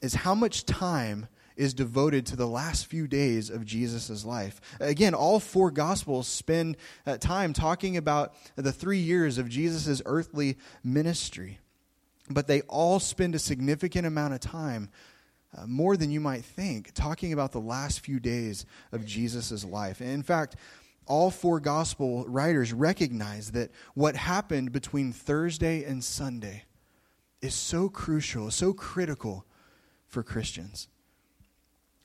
is 0.00 0.14
how 0.14 0.34
much 0.34 0.64
time 0.64 1.28
is 1.58 1.74
devoted 1.74 2.24
to 2.26 2.36
the 2.36 2.46
last 2.46 2.86
few 2.86 3.06
days 3.06 3.50
of 3.50 3.66
Jesus' 3.66 4.24
life. 4.24 4.60
Again, 4.80 5.12
all 5.12 5.40
four 5.40 5.70
Gospels 5.70 6.28
spend 6.28 6.76
uh, 7.04 7.18
time 7.18 7.52
talking 7.52 7.96
about 7.96 8.32
the 8.56 8.72
three 8.72 9.00
years 9.00 9.36
of 9.36 9.48
Jesus' 9.48 10.00
earthly 10.06 10.56
ministry, 10.84 11.58
but 12.30 12.46
they 12.46 12.62
all 12.62 13.00
spend 13.00 13.34
a 13.34 13.38
significant 13.38 14.06
amount 14.06 14.34
of 14.34 14.40
time. 14.40 14.90
Uh, 15.56 15.66
more 15.66 15.96
than 15.96 16.10
you 16.10 16.20
might 16.20 16.44
think, 16.44 16.92
talking 16.92 17.32
about 17.32 17.52
the 17.52 17.60
last 17.60 18.00
few 18.00 18.20
days 18.20 18.66
of 18.92 19.06
Jesus' 19.06 19.64
life. 19.64 20.02
And 20.02 20.10
in 20.10 20.22
fact, 20.22 20.56
all 21.06 21.30
four 21.30 21.58
gospel 21.58 22.26
writers 22.26 22.74
recognize 22.74 23.52
that 23.52 23.70
what 23.94 24.14
happened 24.14 24.72
between 24.72 25.10
Thursday 25.10 25.84
and 25.84 26.04
Sunday 26.04 26.64
is 27.40 27.54
so 27.54 27.88
crucial, 27.88 28.50
so 28.50 28.74
critical 28.74 29.46
for 30.06 30.22
Christians. 30.22 30.88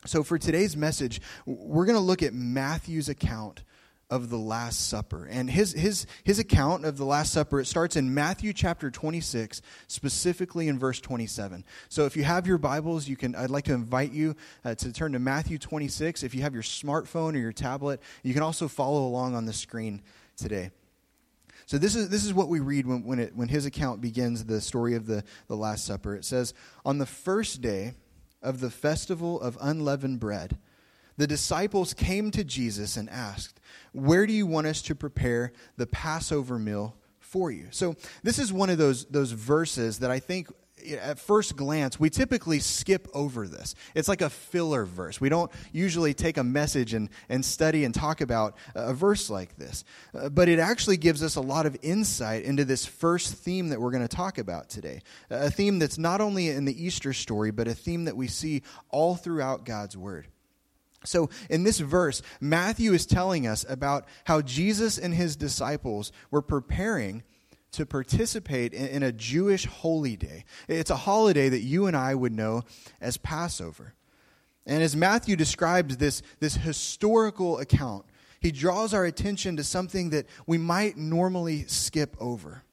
So, 0.06 0.24
for 0.24 0.38
today's 0.38 0.76
message, 0.76 1.22
we're 1.46 1.86
going 1.86 1.98
to 1.98 2.04
look 2.04 2.24
at 2.24 2.34
Matthew's 2.34 3.10
account 3.10 3.64
of 4.10 4.30
the 4.30 4.38
Last 4.38 4.90
Supper. 4.90 5.26
And 5.26 5.50
his, 5.50 5.74
his, 5.74 6.06
his 6.24 6.38
account 6.38 6.86
of 6.86 6.98
the 6.98 7.06
Last 7.06 7.34
Supper, 7.34 7.60
it 7.60 7.66
starts 7.66 7.96
in 7.96 8.14
Matthew 8.14 8.54
chapter 8.54 8.92
26, 8.92 9.62
specifically 9.88 10.68
in 10.68 10.78
verse 10.78 11.00
27. 11.00 11.64
So 11.90 12.06
if 12.06 12.16
you 12.18 12.24
have 12.24 12.46
your 12.46 12.58
Bibles, 12.58 13.08
you 13.08 13.16
can, 13.16 13.34
I'd 13.34 13.50
like 13.50 13.64
to 13.66 13.74
invite 13.74 14.12
you 14.12 14.36
uh, 14.66 14.76
to 14.76 14.92
turn 14.92 15.14
to 15.14 15.20
Matthew 15.20 15.58
26. 15.58 16.22
If 16.22 16.36
you 16.36 16.42
have 16.42 16.54
your 16.54 16.64
smartphone 16.64 17.34
or 17.34 17.40
your 17.40 17.54
tablet, 17.54 18.02
you 18.24 18.34
can 18.34 18.44
also 18.44 18.68
follow 18.68 19.08
along 19.08 19.36
on 19.36 19.46
the 19.46 19.54
screen 19.54 20.02
today. 20.36 20.72
So 21.66 21.78
this 21.78 21.96
is, 21.96 22.10
this 22.10 22.26
is 22.26 22.34
what 22.34 22.50
we 22.50 22.60
read 22.60 22.86
when, 22.86 23.04
when, 23.06 23.20
it, 23.20 23.36
when 23.36 23.48
his 23.48 23.66
account 23.66 24.02
begins 24.02 24.44
the 24.44 24.60
story 24.60 24.96
of 24.96 25.08
the, 25.08 25.24
the 25.48 25.56
Last 25.56 25.86
Supper. 25.86 26.14
It 26.16 26.26
says, 26.26 26.54
On 26.86 26.98
the 26.98 27.06
first 27.06 27.62
day, 27.62 27.94
of 28.44 28.60
the 28.60 28.70
festival 28.70 29.40
of 29.42 29.58
unleavened 29.62 30.20
bread, 30.20 30.58
the 31.18 31.28
disciples 31.28 31.94
came 31.94 32.32
to 32.32 32.44
Jesus 32.44 32.98
and 32.98 33.10
asked, 33.10 33.60
Where 33.92 34.26
do 34.26 34.34
you 34.34 34.46
want 34.48 34.68
us 34.68 34.82
to 34.84 34.96
prepare 34.96 35.54
the 35.78 35.88
Passover 35.88 36.58
meal 36.58 36.96
for 37.20 37.52
you? 37.52 37.68
So, 37.72 37.96
this 38.24 38.40
is 38.40 38.52
one 38.52 38.70
of 38.70 38.78
those, 38.78 39.06
those 39.06 39.32
verses 39.32 40.00
that 40.00 40.12
I 40.12 40.20
think 40.20 40.52
at 40.92 41.20
first 41.20 41.56
glance, 41.56 42.00
we 42.00 42.10
typically 42.10 42.60
skip 42.60 43.08
over 43.14 43.48
this. 43.48 43.76
It's 43.96 44.08
like 44.08 44.22
a 44.22 44.30
filler 44.30 44.86
verse. 44.86 45.22
We 45.22 45.30
don't 45.30 45.52
usually 45.72 46.14
take 46.14 46.38
a 46.38 46.44
message 46.44 46.94
and, 46.94 47.10
and 47.30 47.44
study 47.44 47.84
and 47.86 47.94
talk 47.94 48.22
about 48.22 48.56
a 48.76 48.94
verse 48.94 49.30
like 49.30 49.58
this. 49.58 49.84
Uh, 50.14 50.30
but 50.30 50.50
it 50.50 50.60
actually 50.60 50.98
gives 50.98 51.24
us 51.24 51.36
a 51.36 51.42
lot 51.42 51.66
of 51.66 51.78
insight 51.82 52.44
into 52.44 52.66
this 52.66 52.86
first 52.86 53.36
theme 53.36 53.70
that 53.70 53.80
we're 53.80 53.92
going 53.92 54.08
to 54.08 54.16
talk 54.16 54.38
about 54.38 54.70
today. 54.70 55.02
A 55.30 55.52
theme 55.52 55.80
that's 55.80 55.98
not 55.98 56.22
only 56.22 56.50
in 56.50 56.66
the 56.66 56.86
Easter 56.86 57.14
story, 57.14 57.52
but 57.52 57.68
a 57.68 57.74
theme 57.74 58.06
that 58.06 58.18
we 58.18 58.28
see 58.28 58.64
all 58.90 59.16
throughout 59.16 59.66
God's 59.66 59.98
Word. 59.98 60.28
So, 61.06 61.30
in 61.50 61.64
this 61.64 61.80
verse, 61.80 62.22
Matthew 62.40 62.94
is 62.94 63.06
telling 63.06 63.46
us 63.46 63.66
about 63.68 64.06
how 64.24 64.42
Jesus 64.42 64.98
and 64.98 65.14
his 65.14 65.36
disciples 65.36 66.12
were 66.32 66.42
preparing 66.42 67.24
to 67.74 67.86
participate 67.86 68.74
in, 68.74 68.88
in, 68.88 69.04
a 69.04 69.12
Jewish 69.12 69.66
holy 69.66 70.16
day. 70.16 70.46
It's 70.68 70.90
a 70.90 70.96
holiday 70.96 71.50
that 71.50 71.62
you 71.62 71.88
and 71.88 71.96
I 71.96 72.16
would 72.16 72.34
know 72.34 72.64
as 73.02 73.18
Passover. 73.18 73.94
And 74.66 74.82
as 74.82 74.96
Matthew 74.96 75.36
describes 75.36 75.98
this, 75.98 76.22
this 76.40 76.56
historical 76.56 77.60
account, 77.60 78.06
he 78.40 78.52
draws 78.52 78.94
our 78.94 79.06
attention 79.06 79.58
to 79.58 79.64
something 79.64 80.12
that 80.12 80.26
we 80.48 80.58
might 80.58 80.98
normally 80.98 81.66
skip 81.68 82.16
over. 82.20 82.64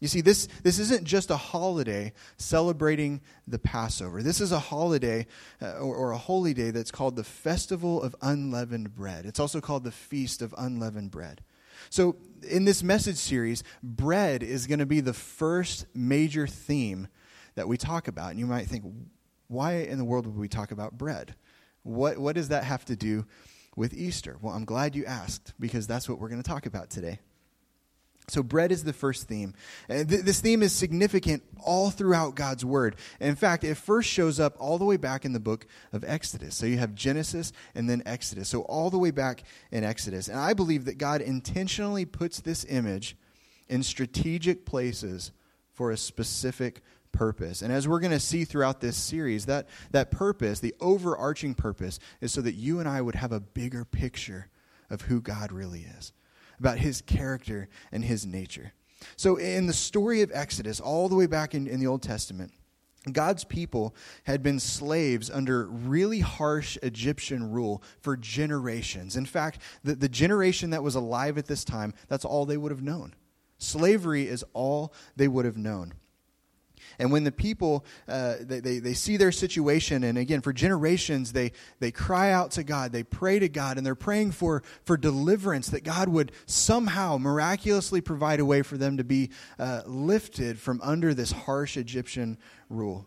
You 0.00 0.06
see, 0.06 0.20
this, 0.20 0.46
this 0.62 0.78
isn't 0.78 1.04
just 1.04 1.30
a 1.30 1.36
holiday 1.36 2.12
celebrating 2.36 3.20
the 3.48 3.58
Passover. 3.58 4.22
This 4.22 4.40
is 4.40 4.52
a 4.52 4.58
holiday 4.60 5.26
uh, 5.60 5.78
or, 5.78 5.96
or, 5.96 6.10
a 6.12 6.18
holy 6.18 6.54
day 6.54 6.70
that's 6.70 6.92
called 6.92 7.16
the 7.16 7.24
Festival 7.24 8.00
of 8.00 8.14
Unleavened 8.22 8.94
Bread. 8.94 9.26
It's 9.26 9.40
also 9.40 9.60
called 9.60 9.82
the 9.82 9.90
Feast 9.90 10.40
of 10.40 10.54
Unleavened 10.56 11.10
Bread. 11.10 11.42
So, 11.90 12.16
in 12.48 12.64
this 12.64 12.82
message 12.82 13.16
series, 13.16 13.64
bread 13.82 14.42
is 14.42 14.66
going 14.66 14.78
to 14.78 14.86
be 14.86 15.00
the 15.00 15.12
first 15.12 15.86
major 15.94 16.46
theme 16.46 17.08
that 17.56 17.66
we 17.66 17.76
talk 17.76 18.06
about. 18.06 18.30
And 18.30 18.38
you 18.38 18.46
might 18.46 18.66
think, 18.66 18.84
why 19.48 19.74
in 19.74 19.98
the 19.98 20.04
world 20.04 20.26
would 20.26 20.36
we 20.36 20.48
talk 20.48 20.70
about 20.70 20.96
bread? 20.96 21.34
What, 21.82 22.18
what 22.18 22.36
does 22.36 22.48
that 22.48 22.64
have 22.64 22.84
to 22.86 22.96
do 22.96 23.26
with 23.76 23.92
Easter? 23.92 24.36
Well, 24.40 24.54
I'm 24.54 24.64
glad 24.64 24.94
you 24.94 25.04
asked 25.04 25.54
because 25.58 25.86
that's 25.86 26.08
what 26.08 26.20
we're 26.20 26.28
going 26.28 26.42
to 26.42 26.48
talk 26.48 26.66
about 26.66 26.90
today. 26.90 27.18
So, 28.28 28.42
bread 28.42 28.70
is 28.70 28.84
the 28.84 28.92
first 28.92 29.26
theme. 29.26 29.54
And 29.88 30.08
th- 30.08 30.22
this 30.22 30.40
theme 30.40 30.62
is 30.62 30.72
significant 30.72 31.42
all 31.64 31.90
throughout 31.90 32.34
God's 32.34 32.64
Word. 32.64 32.96
In 33.20 33.34
fact, 33.34 33.64
it 33.64 33.76
first 33.76 34.08
shows 34.08 34.38
up 34.38 34.54
all 34.58 34.78
the 34.78 34.84
way 34.84 34.98
back 34.98 35.24
in 35.24 35.32
the 35.32 35.40
book 35.40 35.66
of 35.92 36.04
Exodus. 36.06 36.54
So, 36.54 36.66
you 36.66 36.78
have 36.78 36.94
Genesis 36.94 37.52
and 37.74 37.88
then 37.88 38.02
Exodus. 38.04 38.48
So, 38.48 38.62
all 38.62 38.90
the 38.90 38.98
way 38.98 39.10
back 39.10 39.44
in 39.72 39.82
Exodus. 39.82 40.28
And 40.28 40.38
I 40.38 40.52
believe 40.52 40.84
that 40.84 40.98
God 40.98 41.20
intentionally 41.22 42.04
puts 42.04 42.40
this 42.40 42.66
image 42.68 43.16
in 43.68 43.82
strategic 43.82 44.66
places 44.66 45.32
for 45.72 45.90
a 45.90 45.96
specific 45.96 46.82
purpose. 47.12 47.62
And 47.62 47.72
as 47.72 47.88
we're 47.88 48.00
going 48.00 48.12
to 48.12 48.20
see 48.20 48.44
throughout 48.44 48.80
this 48.80 48.96
series, 48.96 49.46
that, 49.46 49.68
that 49.92 50.10
purpose, 50.10 50.60
the 50.60 50.74
overarching 50.80 51.54
purpose, 51.54 51.98
is 52.20 52.32
so 52.32 52.42
that 52.42 52.54
you 52.54 52.78
and 52.80 52.88
I 52.88 53.00
would 53.00 53.14
have 53.14 53.32
a 53.32 53.40
bigger 53.40 53.84
picture 53.84 54.48
of 54.90 55.02
who 55.02 55.20
God 55.20 55.52
really 55.52 55.86
is 55.98 56.12
about 56.58 56.78
his 56.78 57.00
character 57.02 57.68
and 57.92 58.04
his 58.04 58.26
nature. 58.26 58.72
So, 59.16 59.36
in 59.36 59.66
the 59.66 59.72
story 59.72 60.22
of 60.22 60.30
Exodus, 60.34 60.80
all 60.80 61.08
the 61.08 61.14
way 61.14 61.26
back 61.26 61.54
in, 61.54 61.66
in 61.66 61.78
the 61.80 61.86
Old 61.86 62.02
Testament, 62.02 62.52
God's 63.12 63.44
people 63.44 63.94
had 64.24 64.42
been 64.42 64.58
slaves 64.58 65.30
under 65.30 65.66
really 65.66 66.20
harsh 66.20 66.76
Egyptian 66.82 67.50
rule 67.50 67.82
for 68.00 68.16
generations. 68.16 69.16
In 69.16 69.24
fact, 69.24 69.60
the, 69.84 69.94
the 69.94 70.08
generation 70.08 70.70
that 70.70 70.82
was 70.82 70.94
alive 70.94 71.38
at 71.38 71.46
this 71.46 71.64
time, 71.64 71.94
that's 72.08 72.24
all 72.24 72.44
they 72.44 72.56
would 72.56 72.72
have 72.72 72.82
known. 72.82 73.14
Slavery 73.58 74.26
is 74.28 74.44
all 74.52 74.92
they 75.16 75.28
would 75.28 75.44
have 75.44 75.56
known. 75.56 75.94
And 76.98 77.12
when 77.12 77.24
the 77.24 77.32
people, 77.32 77.84
uh, 78.08 78.36
they, 78.40 78.60
they, 78.60 78.78
they 78.78 78.94
see 78.94 79.16
their 79.16 79.32
situation, 79.32 80.04
and 80.04 80.18
again, 80.18 80.40
for 80.40 80.52
generations, 80.52 81.32
they, 81.32 81.52
they 81.80 81.90
cry 81.90 82.32
out 82.32 82.52
to 82.52 82.64
God, 82.64 82.92
they 82.92 83.02
pray 83.02 83.38
to 83.38 83.48
God, 83.48 83.76
and 83.76 83.86
they're 83.86 83.94
praying 83.94 84.32
for, 84.32 84.62
for 84.84 84.96
deliverance, 84.96 85.68
that 85.70 85.84
God 85.84 86.08
would 86.08 86.32
somehow 86.46 87.18
miraculously 87.18 88.00
provide 88.00 88.40
a 88.40 88.44
way 88.44 88.62
for 88.62 88.76
them 88.76 88.96
to 88.96 89.04
be 89.04 89.30
uh, 89.58 89.82
lifted 89.86 90.58
from 90.58 90.80
under 90.82 91.14
this 91.14 91.32
harsh 91.32 91.76
Egyptian 91.76 92.38
rule. 92.68 93.06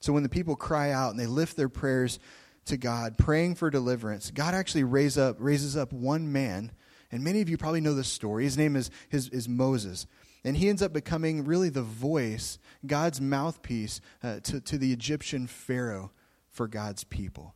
So 0.00 0.12
when 0.12 0.22
the 0.22 0.28
people 0.28 0.54
cry 0.54 0.90
out 0.90 1.10
and 1.10 1.18
they 1.18 1.26
lift 1.26 1.56
their 1.56 1.68
prayers 1.68 2.18
to 2.66 2.76
God, 2.76 3.16
praying 3.16 3.54
for 3.54 3.70
deliverance, 3.70 4.30
God 4.30 4.54
actually 4.54 4.84
raise 4.84 5.16
up, 5.16 5.36
raises 5.38 5.76
up 5.76 5.92
one 5.92 6.30
man, 6.32 6.72
and 7.10 7.22
many 7.22 7.40
of 7.40 7.48
you 7.48 7.56
probably 7.56 7.80
know 7.80 7.94
this 7.94 8.08
story. 8.08 8.44
His 8.44 8.58
name 8.58 8.76
is, 8.76 8.90
his, 9.08 9.28
is 9.28 9.48
Moses. 9.48 10.06
And 10.44 10.56
he 10.56 10.68
ends 10.68 10.82
up 10.82 10.92
becoming 10.92 11.44
really 11.44 11.70
the 11.70 11.82
voice, 11.82 12.58
God's 12.86 13.20
mouthpiece 13.20 14.00
uh, 14.22 14.40
to, 14.40 14.60
to 14.60 14.78
the 14.78 14.92
Egyptian 14.92 15.46
Pharaoh 15.46 16.12
for 16.50 16.68
God's 16.68 17.04
people. 17.04 17.54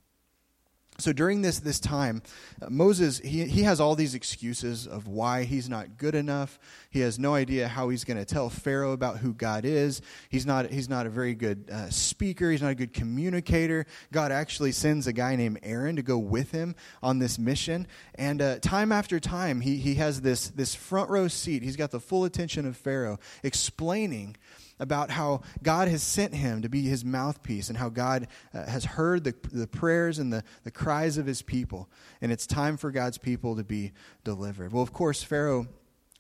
So 1.01 1.13
during 1.13 1.43
this, 1.43 1.61
this 1.61 1.79
time, 1.79 2.23
uh, 2.61 2.71
Moses, 2.71 3.19
he, 3.19 3.45
he 3.45 3.63
has 3.63 3.79
all 3.79 3.95
these 3.95 4.17
excuses 4.17 4.85
of 4.85 5.07
why 5.07 5.45
he's 5.45 5.69
not 5.69 5.97
good 5.97 6.17
enough. 6.17 6.59
He 6.91 6.99
has 7.01 7.21
no 7.21 7.35
idea 7.35 7.69
how 7.69 7.89
he's 7.89 8.03
going 8.03 8.17
to 8.17 8.25
tell 8.25 8.51
Pharaoh 8.51 8.91
about 8.91 9.19
who 9.19 9.33
God 9.33 9.65
is. 9.65 10.03
He's 10.29 10.45
not, 10.45 10.73
he's 10.73 10.89
not 10.89 11.07
a 11.07 11.11
very 11.11 11.37
good 11.37 11.71
uh, 11.71 11.89
speaker. 11.91 12.51
He's 12.51 12.63
not 12.63 12.73
a 12.73 12.75
good 12.75 12.93
communicator. 12.93 13.87
God 14.11 14.33
actually 14.33 14.73
sends 14.73 15.07
a 15.07 15.13
guy 15.13 15.37
named 15.37 15.61
Aaron 15.63 15.95
to 15.95 16.03
go 16.03 16.19
with 16.19 16.51
him 16.51 16.75
on 17.01 17.21
this 17.21 17.39
mission. 17.39 17.87
And 18.17 18.43
uh, 18.43 18.59
time 18.59 18.91
after 18.91 19.21
time, 19.21 19.61
he, 19.61 19.77
he 19.77 19.95
has 19.97 20.21
this, 20.21 20.49
this 20.49 20.75
front 20.75 21.11
row 21.11 21.29
seat. 21.29 21.63
He's 21.63 21.77
got 21.77 21.93
the 21.93 22.01
full 22.01 22.25
attention 22.25 22.67
of 22.67 22.77
Pharaoh, 22.77 23.21
explaining 23.45 24.37
about 24.79 25.11
how 25.11 25.43
God 25.63 25.89
has 25.89 26.03
sent 26.03 26.35
him 26.35 26.63
to 26.63 26.69
be 26.69 26.83
his 26.83 27.05
mouthpiece 27.05 27.69
and 27.69 27.79
how 27.79 27.89
God 27.89 28.29
uh, 28.55 28.67
has 28.67 28.85
heard 28.85 29.25
the, 29.25 29.35
the 29.53 29.67
prayers 29.67 30.19
and 30.19 30.33
the, 30.33 30.45
the 30.65 30.71
cries 30.71 31.19
of 31.19 31.27
his 31.27 31.43
people. 31.43 31.89
And 32.21 32.33
it's 32.33 32.47
time 32.47 32.77
for 32.77 32.91
God's 32.91 33.19
people 33.19 33.57
to 33.57 33.65
be 33.65 33.93
delivered. 34.25 34.73
Well, 34.73 34.83
of 34.83 34.93
course, 34.93 35.23
Pharaoh 35.23 35.67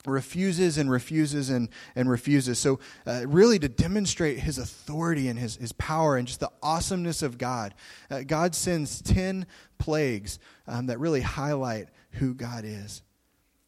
refuses 0.06 0.78
and 0.78 0.90
refuses 0.90 1.50
and, 1.50 1.68
and 1.94 2.08
refuses. 2.08 2.58
So, 2.58 2.78
uh, 3.06 3.24
really, 3.26 3.58
to 3.58 3.68
demonstrate 3.68 4.38
his 4.38 4.58
authority 4.58 5.28
and 5.28 5.38
his, 5.38 5.56
his 5.56 5.72
power 5.72 6.16
and 6.16 6.26
just 6.26 6.40
the 6.40 6.50
awesomeness 6.62 7.22
of 7.22 7.38
God, 7.38 7.74
uh, 8.10 8.22
God 8.22 8.54
sends 8.54 9.02
10 9.02 9.46
plagues 9.78 10.38
um, 10.66 10.86
that 10.86 10.98
really 10.98 11.20
highlight 11.20 11.88
who 12.12 12.34
God 12.34 12.64
is. 12.64 13.02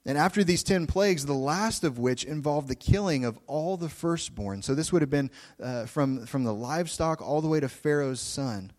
And 0.07 0.16
after 0.16 0.42
these 0.42 0.62
10 0.62 0.87
plagues, 0.87 1.26
the 1.26 1.35
last 1.35 1.85
of 1.85 1.99
which 1.99 2.25
involved 2.25 2.69
the 2.69 2.75
killing 2.75 3.25
of 3.25 3.38
all 3.47 3.76
the 3.76 3.90
firstborn. 3.90 4.62
So 4.62 4.75
this 4.75 4.92
would 4.92 5.02
have 5.02 5.11
been 5.11 5.30
uh, 5.62 5.87
from, 5.87 6.26
from 6.26 6.45
the 6.45 6.54
livestock 6.54 7.21
all 7.21 7.42
the 7.42 7.49
way 7.49 7.61
to 7.61 7.69
Pharaoh's 7.69 8.21
son. 8.21 8.73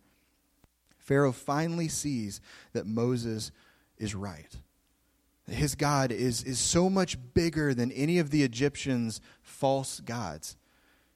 Pharaoh 0.98 1.32
finally 1.32 1.88
sees 1.88 2.40
that 2.72 2.86
Moses 2.86 3.52
is 3.98 4.14
right. 4.14 4.58
His 5.48 5.74
God 5.74 6.10
is, 6.10 6.42
is 6.42 6.58
so 6.58 6.88
much 6.88 7.16
bigger 7.34 7.74
than 7.74 7.92
any 7.92 8.18
of 8.18 8.30
the 8.30 8.42
Egyptians' 8.42 9.20
false 9.42 10.00
gods. 10.00 10.56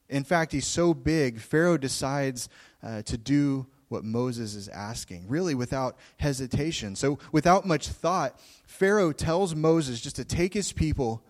In 0.09 0.25
fact, 0.25 0.53
he's 0.53 0.67
so 0.67 0.95
big, 0.95 1.41
Pharaoh 1.41 1.79
decides 1.79 2.49
uh, 2.83 3.03
to 3.03 3.19
do 3.19 3.67
what 3.89 4.05
Moses 4.05 4.55
is 4.55 4.69
asking, 4.69 5.29
really 5.29 5.55
without 5.55 5.97
hesitation. 6.19 6.97
So, 6.97 7.19
without 7.33 7.67
much 7.67 7.89
thought, 7.89 8.41
Pharaoh 8.67 9.13
tells 9.13 9.55
Moses 9.55 10.01
just 10.01 10.17
to 10.17 10.25
take 10.25 10.55
his 10.55 10.73
people 10.73 11.23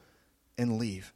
and 0.59 0.79
leave. 0.79 1.13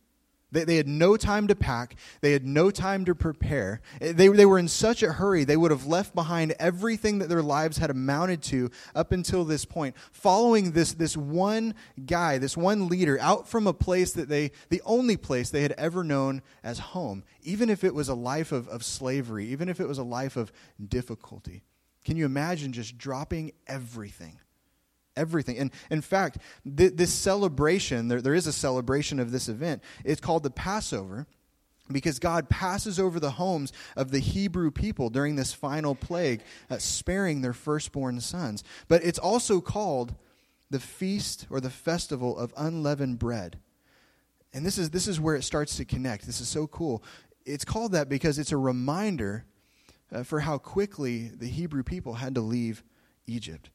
They, 0.52 0.64
they 0.64 0.76
had 0.76 0.88
no 0.88 1.16
time 1.16 1.46
to 1.48 1.54
pack. 1.54 1.96
They 2.20 2.32
had 2.32 2.44
no 2.44 2.70
time 2.70 3.04
to 3.04 3.14
prepare. 3.14 3.80
Eh, 4.00 4.12
they, 4.12 4.28
they 4.28 4.46
were 4.46 4.58
in 4.58 4.68
such 4.68 5.02
a 5.02 5.12
hurry, 5.12 5.44
they 5.44 5.56
would 5.56 5.70
have 5.70 5.86
left 5.86 6.14
behind 6.14 6.54
everything 6.58 7.18
that 7.18 7.28
their 7.28 7.42
lives 7.42 7.78
had 7.78 7.90
amounted 7.90 8.42
to 8.44 8.70
up 8.94 9.12
until 9.12 9.44
this 9.44 9.64
point, 9.64 9.96
following 10.12 10.72
this, 10.72 10.92
this 10.92 11.16
one 11.16 11.74
guy, 12.06 12.38
this 12.38 12.56
one 12.56 12.88
leader, 12.88 13.18
out 13.20 13.48
from 13.48 13.66
a 13.66 13.72
place 13.72 14.12
that 14.12 14.28
they, 14.28 14.50
the 14.68 14.82
only 14.84 15.16
place 15.16 15.50
they 15.50 15.62
had 15.62 15.72
ever 15.72 16.02
known 16.02 16.42
as 16.62 16.78
home, 16.78 17.24
even 17.42 17.70
if 17.70 17.84
it 17.84 17.94
was 17.94 18.08
a 18.08 18.14
life 18.14 18.52
of, 18.52 18.68
of 18.68 18.84
slavery, 18.84 19.46
even 19.46 19.68
if 19.68 19.80
it 19.80 19.88
was 19.88 19.98
a 19.98 20.04
life 20.04 20.36
of 20.36 20.52
difficulty. 20.88 21.62
Can 22.04 22.16
you 22.16 22.24
imagine 22.24 22.72
just 22.72 22.98
dropping 22.98 23.52
everything? 23.66 24.38
Everything. 25.20 25.58
And 25.58 25.70
in 25.90 26.00
fact, 26.00 26.38
th- 26.64 26.94
this 26.94 27.12
celebration, 27.12 28.08
there, 28.08 28.22
there 28.22 28.34
is 28.34 28.46
a 28.46 28.52
celebration 28.52 29.20
of 29.20 29.30
this 29.30 29.48
event. 29.48 29.82
It's 30.04 30.20
called 30.20 30.42
the 30.42 30.50
Passover 30.50 31.26
because 31.92 32.18
God 32.18 32.48
passes 32.48 32.98
over 32.98 33.20
the 33.20 33.32
homes 33.32 33.72
of 33.96 34.10
the 34.10 34.20
Hebrew 34.20 34.70
people 34.70 35.10
during 35.10 35.36
this 35.36 35.52
final 35.52 35.94
plague, 35.94 36.42
uh, 36.70 36.78
sparing 36.78 37.42
their 37.42 37.52
firstborn 37.52 38.20
sons. 38.20 38.64
But 38.88 39.04
it's 39.04 39.18
also 39.18 39.60
called 39.60 40.14
the 40.70 40.80
feast 40.80 41.46
or 41.50 41.60
the 41.60 41.70
festival 41.70 42.38
of 42.38 42.54
unleavened 42.56 43.18
bread. 43.18 43.58
And 44.52 44.64
this 44.64 44.78
is, 44.78 44.90
this 44.90 45.06
is 45.06 45.20
where 45.20 45.36
it 45.36 45.42
starts 45.42 45.76
to 45.76 45.84
connect. 45.84 46.26
This 46.26 46.40
is 46.40 46.48
so 46.48 46.66
cool. 46.66 47.02
It's 47.44 47.64
called 47.64 47.92
that 47.92 48.08
because 48.08 48.38
it's 48.38 48.52
a 48.52 48.56
reminder 48.56 49.44
uh, 50.12 50.22
for 50.22 50.40
how 50.40 50.58
quickly 50.58 51.28
the 51.28 51.46
Hebrew 51.46 51.82
people 51.82 52.14
had 52.14 52.34
to 52.34 52.40
leave 52.40 52.82
Egypt. 53.26 53.70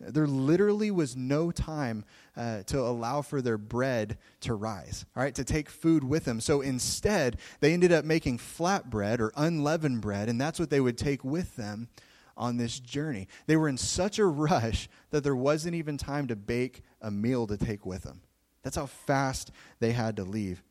There 0.00 0.28
literally 0.28 0.90
was 0.90 1.16
no 1.16 1.50
time 1.50 2.04
uh, 2.36 2.62
to 2.64 2.78
allow 2.80 3.20
for 3.22 3.42
their 3.42 3.58
bread 3.58 4.18
to 4.40 4.54
rise, 4.54 5.04
all 5.16 5.22
right, 5.22 5.34
to 5.34 5.44
take 5.44 5.68
food 5.68 6.04
with 6.04 6.24
them. 6.24 6.40
So 6.40 6.60
instead, 6.60 7.38
they 7.60 7.72
ended 7.72 7.90
up 7.90 8.04
making 8.04 8.38
flatbread 8.38 9.18
or 9.18 9.32
unleavened 9.36 10.00
bread, 10.00 10.28
and 10.28 10.40
that's 10.40 10.60
what 10.60 10.70
they 10.70 10.80
would 10.80 10.98
take 10.98 11.24
with 11.24 11.56
them 11.56 11.88
on 12.36 12.56
this 12.56 12.78
journey. 12.78 13.26
They 13.46 13.56
were 13.56 13.68
in 13.68 13.76
such 13.76 14.20
a 14.20 14.26
rush 14.26 14.88
that 15.10 15.24
there 15.24 15.34
wasn't 15.34 15.74
even 15.74 15.98
time 15.98 16.28
to 16.28 16.36
bake 16.36 16.82
a 17.02 17.10
meal 17.10 17.48
to 17.48 17.56
take 17.56 17.84
with 17.84 18.04
them. 18.04 18.20
That's 18.62 18.76
how 18.76 18.86
fast 18.86 19.50
they 19.80 19.92
had 19.92 20.16
to 20.16 20.24
leave. 20.24 20.62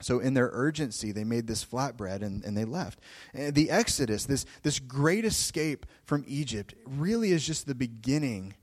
So, 0.00 0.18
in 0.20 0.34
their 0.34 0.50
urgency, 0.52 1.12
they 1.12 1.24
made 1.24 1.46
this 1.46 1.64
flatbread 1.64 2.22
and, 2.22 2.44
and 2.44 2.56
they 2.56 2.64
left. 2.64 3.00
And 3.34 3.54
the 3.54 3.70
Exodus, 3.70 4.26
this, 4.26 4.46
this 4.62 4.78
great 4.78 5.24
escape 5.24 5.86
from 6.04 6.24
Egypt, 6.26 6.74
really 6.86 7.32
is 7.32 7.46
just 7.46 7.66
the 7.66 7.74
beginning 7.74 8.54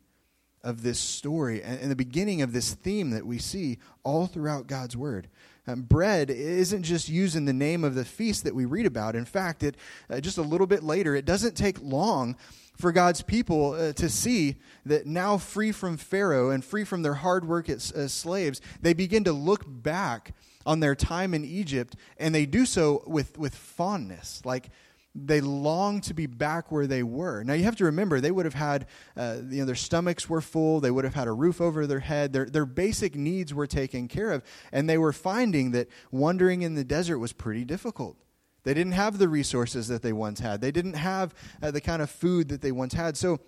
of 0.63 0.81
this 0.81 0.99
story 0.99 1.61
and, 1.61 1.79
and 1.79 1.91
the 1.91 1.95
beginning 1.95 2.41
of 2.41 2.51
this 2.51 2.73
theme 2.73 3.11
that 3.11 3.25
we 3.25 3.37
see 3.37 3.77
all 4.03 4.27
throughout 4.27 4.67
God's 4.67 4.97
Word. 4.97 5.29
Um, 5.67 5.81
bread 5.81 6.29
isn't 6.29 6.83
just 6.83 7.09
used 7.09 7.35
in 7.35 7.45
the 7.45 7.53
name 7.53 7.83
of 7.83 7.95
the 7.95 8.05
feast 8.05 8.43
that 8.43 8.53
we 8.53 8.65
read 8.65 8.85
about. 8.85 9.15
In 9.15 9.25
fact, 9.25 9.63
it, 9.63 9.75
uh, 10.09 10.19
just 10.19 10.37
a 10.37 10.43
little 10.43 10.67
bit 10.67 10.83
later, 10.83 11.15
it 11.15 11.25
doesn't 11.25 11.55
take 11.55 11.81
long 11.81 12.35
for 12.77 12.91
God's 12.91 13.21
people 13.21 13.73
uh, 13.73 13.93
to 13.93 14.09
see 14.09 14.57
that 14.85 15.07
now 15.07 15.37
free 15.37 15.71
from 15.71 15.97
Pharaoh 15.97 16.49
and 16.49 16.63
free 16.63 16.83
from 16.83 17.01
their 17.01 17.15
hard 17.15 17.47
work 17.47 17.69
as, 17.69 17.91
as 17.91 18.13
slaves, 18.13 18.61
they 18.81 18.93
begin 18.93 19.23
to 19.23 19.33
look 19.33 19.63
back 19.65 20.33
on 20.65 20.79
their 20.79 20.95
time 20.95 21.33
in 21.33 21.45
Egypt, 21.45 21.95
and 22.17 22.33
they 22.33 22.45
do 22.45 22.65
so 22.65 23.03
with, 23.05 23.37
with 23.37 23.55
fondness. 23.55 24.41
Like 24.45 24.69
they 25.15 25.39
long 25.39 26.01
to 26.01 26.13
be 26.13 26.25
back 26.25 26.71
where 26.71 26.87
they 26.87 27.01
were. 27.01 27.41
Now 27.43 27.53
you 27.53 27.63
have 27.63 27.77
to 27.77 27.85
remember 27.85 28.19
they 28.19 28.31
would 28.31 28.45
have 28.45 28.53
had, 28.53 28.85
uh, 29.15 29.37
you 29.49 29.59
know, 29.59 29.65
their 29.65 29.75
stomachs 29.75 30.29
were 30.29 30.41
full. 30.41 30.81
They 30.81 30.91
would 30.91 31.05
have 31.05 31.13
had 31.13 31.27
a 31.27 31.31
roof 31.31 31.61
over 31.61 31.87
their 31.87 32.01
head. 32.01 32.33
Their 32.33 32.45
their 32.45 32.65
basic 32.65 33.15
needs 33.15 33.53
were 33.53 33.67
taken 33.67 34.09
care 34.09 34.31
of, 34.31 34.43
and 34.73 34.89
they 34.89 34.97
were 34.97 35.13
finding 35.13 35.71
that 35.71 35.87
wandering 36.11 36.63
in 36.63 36.75
the 36.75 36.83
desert 36.83 37.19
was 37.19 37.31
pretty 37.31 37.63
difficult. 37.63 38.17
They 38.63 38.73
didn't 38.73 38.93
have 38.93 39.17
the 39.17 39.29
resources 39.29 39.87
that 39.87 40.01
they 40.01 40.11
once 40.11 40.39
had. 40.39 40.59
They 40.59 40.71
didn't 40.71 40.95
have 40.95 41.33
uh, 41.61 41.71
the 41.71 41.81
kind 41.81 42.01
of 42.01 42.09
food 42.09 42.49
that 42.49 42.61
they 42.61 42.71
once 42.71 42.93
had. 42.93 43.15
So, 43.15 43.39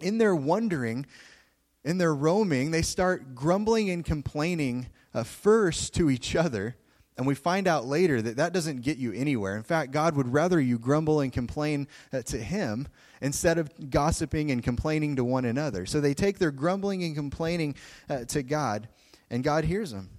in 0.00 0.18
their 0.18 0.36
wandering, 0.36 1.06
in 1.84 1.98
their 1.98 2.14
roaming, 2.14 2.72
they 2.72 2.82
start 2.82 3.34
grumbling 3.34 3.88
and 3.88 4.04
complaining 4.04 4.88
uh, 5.16 5.24
first 5.24 5.94
to 5.94 6.10
each 6.10 6.36
other. 6.36 6.76
And 7.16 7.26
we 7.26 7.34
find 7.34 7.66
out 7.66 7.86
later 7.86 8.20
that 8.20 8.36
that 8.36 8.52
doesn't 8.52 8.82
get 8.82 8.98
you 8.98 9.12
anywhere. 9.12 9.56
In 9.56 9.62
fact, 9.62 9.90
God 9.90 10.14
would 10.16 10.28
rather 10.28 10.60
you 10.60 10.78
grumble 10.78 11.20
and 11.20 11.32
complain 11.32 11.88
uh, 12.12 12.20
to 12.22 12.38
Him 12.38 12.88
instead 13.22 13.56
of 13.56 13.90
gossiping 13.90 14.50
and 14.50 14.62
complaining 14.62 15.16
to 15.16 15.24
one 15.24 15.46
another. 15.46 15.86
So 15.86 15.98
they 15.98 16.12
take 16.12 16.38
their 16.38 16.50
grumbling 16.50 17.02
and 17.02 17.16
complaining 17.16 17.74
uh, 18.10 18.26
to 18.26 18.42
God, 18.42 18.88
and 19.30 19.42
God 19.42 19.64
hears 19.64 19.92
them. 19.92 20.10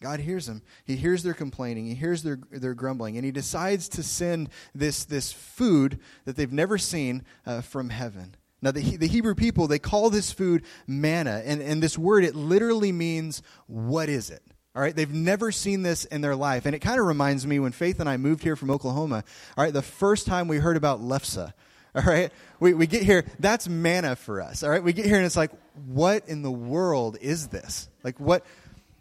God 0.00 0.20
hears 0.20 0.46
them. 0.46 0.62
He 0.86 0.96
hears 0.96 1.22
their 1.22 1.34
complaining. 1.34 1.84
He 1.84 1.94
hears 1.94 2.22
their, 2.22 2.38
their 2.50 2.72
grumbling. 2.72 3.16
And 3.18 3.24
He 3.26 3.30
decides 3.30 3.86
to 3.90 4.02
send 4.02 4.48
this, 4.74 5.04
this 5.04 5.30
food 5.30 6.00
that 6.24 6.36
they've 6.36 6.50
never 6.50 6.78
seen 6.78 7.22
uh, 7.44 7.60
from 7.60 7.90
heaven. 7.90 8.34
Now, 8.62 8.72
the, 8.72 8.96
the 8.96 9.08
Hebrew 9.08 9.34
people, 9.34 9.68
they 9.68 9.78
call 9.78 10.10
this 10.10 10.32
food 10.32 10.64
manna. 10.86 11.42
And, 11.44 11.62
and 11.62 11.82
this 11.82 11.96
word, 11.96 12.24
it 12.24 12.34
literally 12.34 12.92
means, 12.92 13.42
what 13.66 14.08
is 14.08 14.30
it? 14.30 14.42
All 14.74 14.82
right, 14.82 14.94
they've 14.94 15.12
never 15.12 15.50
seen 15.50 15.82
this 15.82 16.04
in 16.04 16.20
their 16.20 16.36
life. 16.36 16.64
And 16.66 16.74
it 16.74 16.78
kind 16.78 17.00
of 17.00 17.06
reminds 17.06 17.46
me 17.46 17.58
when 17.58 17.72
Faith 17.72 17.98
and 17.98 18.08
I 18.08 18.16
moved 18.18 18.42
here 18.42 18.54
from 18.54 18.70
Oklahoma. 18.70 19.24
All 19.56 19.64
right, 19.64 19.72
the 19.72 19.82
first 19.82 20.26
time 20.26 20.46
we 20.46 20.58
heard 20.58 20.76
about 20.76 21.00
lefse. 21.00 21.52
All 21.92 22.04
right, 22.04 22.30
we, 22.60 22.72
we 22.72 22.86
get 22.86 23.02
here, 23.02 23.24
that's 23.40 23.68
manna 23.68 24.14
for 24.14 24.40
us. 24.40 24.62
All 24.62 24.70
right, 24.70 24.82
we 24.82 24.92
get 24.92 25.06
here 25.06 25.16
and 25.16 25.26
it's 25.26 25.36
like, 25.36 25.50
what 25.86 26.28
in 26.28 26.42
the 26.42 26.50
world 26.50 27.16
is 27.20 27.48
this? 27.48 27.88
Like, 28.04 28.20
what, 28.20 28.46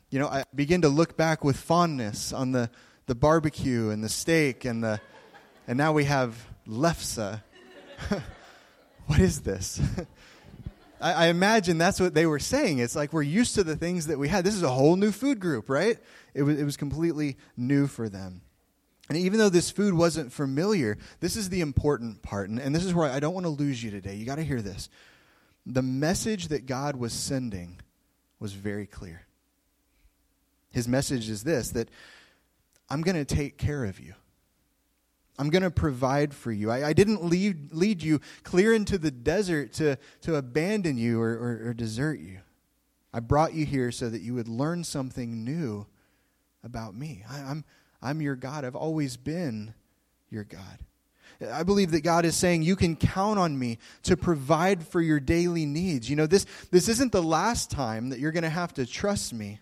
you 0.09 0.17
know, 0.17 0.27
I 0.27 0.45
begin 0.55 0.81
to 0.81 0.89
look 0.89 1.15
back 1.15 1.43
with 1.43 1.55
fondness 1.55 2.33
on 2.33 2.51
the, 2.51 2.71
the 3.05 3.13
barbecue 3.13 3.91
and 3.91 4.03
the 4.03 4.09
steak 4.09 4.65
and 4.65 4.83
the, 4.83 4.99
and 5.67 5.77
now 5.77 5.93
we 5.93 6.05
have 6.05 6.35
lefse. 6.67 7.41
what 9.09 9.19
is 9.19 9.41
this? 9.41 9.81
I, 11.01 11.13
I, 11.13 11.27
imagine 11.27 11.79
that's 11.79 11.99
what 11.99 12.13
they 12.13 12.27
were 12.27 12.37
saying. 12.37 12.77
It's 12.77 12.95
like 12.95 13.11
we're 13.11 13.23
used 13.23 13.55
to 13.55 13.63
the 13.63 13.75
things 13.75 14.05
that 14.05 14.19
we 14.19 14.27
had. 14.27 14.43
This 14.43 14.53
is 14.53 14.61
a 14.61 14.69
whole 14.69 14.97
new 14.97 15.11
food 15.11 15.39
group, 15.39 15.67
right? 15.67 15.97
It 16.35 16.43
was, 16.43 16.59
it 16.59 16.63
was 16.63 16.77
completely 16.77 17.37
new 17.57 17.87
for 17.87 18.07
them. 18.07 18.41
And 19.09 19.17
even 19.17 19.39
though 19.39 19.49
this 19.49 19.71
food 19.71 19.95
wasn't 19.95 20.31
familiar, 20.31 20.99
this 21.21 21.35
is 21.35 21.49
the 21.49 21.61
important 21.61 22.21
part. 22.21 22.49
And, 22.49 22.59
and 22.59 22.75
this 22.75 22.85
is 22.85 22.93
where 22.93 23.09
I 23.09 23.19
don't 23.19 23.33
want 23.33 23.45
to 23.47 23.49
lose 23.49 23.83
you 23.83 23.89
today. 23.89 24.13
You 24.13 24.27
got 24.27 24.35
to 24.35 24.43
hear 24.43 24.61
this. 24.61 24.89
The 25.65 25.81
message 25.81 26.49
that 26.49 26.67
God 26.67 26.95
was 26.95 27.11
sending 27.11 27.79
was 28.39 28.53
very 28.53 28.85
clear. 28.85 29.25
His 30.71 30.87
message 30.87 31.29
is 31.31 31.43
this 31.43 31.71
that 31.71 31.89
I'm 32.91 33.01
going 33.01 33.17
to 33.17 33.25
take 33.25 33.57
care 33.57 33.85
of 33.85 33.99
you. 33.99 34.13
I'm 35.39 35.49
going 35.49 35.63
to 35.63 35.71
provide 35.71 36.33
for 36.33 36.51
you. 36.51 36.69
I, 36.69 36.89
I, 36.89 36.93
didn't 36.93 37.23
lead, 37.23 37.73
lead 37.73 38.03
you 38.03 38.19
clear 38.43 38.73
into 38.73 38.97
the 38.97 39.09
desert 39.09 39.71
to, 39.73 39.97
to 40.23 40.35
abandon 40.35 40.97
you 40.97 41.21
or, 41.21 41.29
or, 41.29 41.69
or 41.69 41.73
desert 41.73 42.19
you. 42.19 42.39
I 43.13 43.21
brought 43.21 43.53
you 43.53 43.65
here 43.65 43.89
so 43.93 44.09
that 44.09 44.21
you 44.21 44.33
would 44.33 44.49
learn 44.49 44.83
something 44.83 45.45
new 45.45 45.87
about 46.61 46.93
me. 46.93 47.23
I, 47.27 47.39
I'm, 47.39 47.63
I'm 48.01 48.21
your 48.21 48.35
God. 48.35 48.65
I've 48.65 48.75
always 48.75 49.15
been 49.15 49.73
your 50.29 50.43
God. 50.43 50.79
I 51.53 51.63
believe 51.63 51.91
that 51.91 52.01
God 52.01 52.25
is 52.25 52.35
saying 52.35 52.63
you 52.63 52.75
can 52.75 52.97
count 52.97 53.39
on 53.39 53.57
me 53.57 53.77
to 54.03 54.17
provide 54.17 54.85
for 54.85 54.99
your 54.99 55.21
daily 55.21 55.65
needs. 55.65 56.09
You 56.09 56.17
know, 56.17 56.27
this, 56.27 56.45
this 56.69 56.89
isn't 56.89 57.13
the 57.13 57.23
last 57.23 57.71
time 57.71 58.09
that 58.09 58.19
you're 58.19 58.33
going 58.33 58.43
to 58.43 58.49
have 58.49 58.73
to 58.73 58.85
trust 58.85 59.33
me 59.33 59.59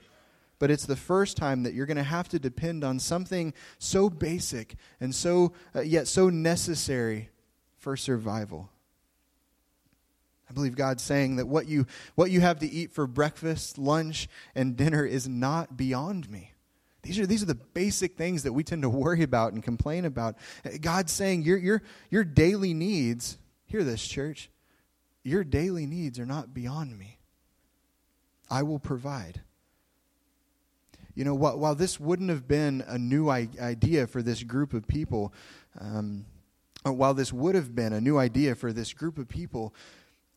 but 0.59 0.71
it's 0.71 0.85
the 0.85 0.95
first 0.95 1.37
time 1.37 1.63
that 1.63 1.73
you're 1.73 1.85
going 1.85 1.97
to 1.97 2.03
have 2.03 2.29
to 2.29 2.39
depend 2.39 2.83
on 2.83 2.99
something 2.99 3.53
so 3.79 4.09
basic 4.09 4.75
and 4.99 5.13
so 5.13 5.53
uh, 5.75 5.81
yet 5.81 6.07
so 6.07 6.29
necessary 6.29 7.29
for 7.77 7.95
survival. 7.95 8.69
I 10.49 10.53
believe 10.53 10.75
God's 10.75 11.03
saying 11.03 11.35
that 11.35 11.47
what 11.47 11.67
you 11.67 11.85
what 12.15 12.31
you 12.31 12.41
have 12.41 12.59
to 12.59 12.67
eat 12.67 12.91
for 12.91 13.05
breakfast, 13.05 13.77
lunch, 13.77 14.29
and 14.55 14.77
dinner 14.77 15.05
is 15.05 15.27
not 15.27 15.75
beyond 15.75 16.29
me. 16.29 16.53
These 17.03 17.19
are, 17.19 17.25
these 17.25 17.43
are 17.43 17.47
the 17.47 17.55
basic 17.55 18.17
things 18.17 18.43
that 18.43 18.51
we 18.51 18.63
tend 18.63 18.81
to 18.81 18.89
worry 18.89 19.23
about 19.23 19.53
and 19.53 19.63
complain 19.63 20.03
about. 20.03 20.35
God's 20.81 21.13
saying 21.13 21.43
your, 21.43 21.57
your, 21.57 21.81
your 22.09 22.25
daily 22.25 22.73
needs, 22.73 23.37
hear 23.65 23.83
this, 23.83 24.05
church, 24.05 24.49
your 25.23 25.45
daily 25.45 25.85
needs 25.85 26.19
are 26.19 26.25
not 26.25 26.53
beyond 26.53 26.97
me. 26.97 27.19
I 28.49 28.63
will 28.63 28.79
provide 28.79 29.41
you 31.17 31.23
know, 31.23 31.33
while, 31.33 31.57
while 31.57 31.73
this 31.73 31.99
wouldn't 31.99 32.29
have 32.29 32.47
been 32.47 32.83
a 32.87 32.99
new 32.99 33.27
idea 33.27 34.05
for 34.05 34.21
this 34.21 34.43
group 34.43 34.75
of 34.75 34.87
people, 34.87 35.33
um, 35.81 36.27
while 36.83 37.15
this 37.15 37.33
would 37.33 37.55
have 37.55 37.73
been 37.73 37.91
a 37.91 37.99
new 37.99 38.19
idea 38.19 38.53
for 38.53 38.71
this 38.71 38.93
group 38.93 39.17
of 39.17 39.27
people 39.27 39.73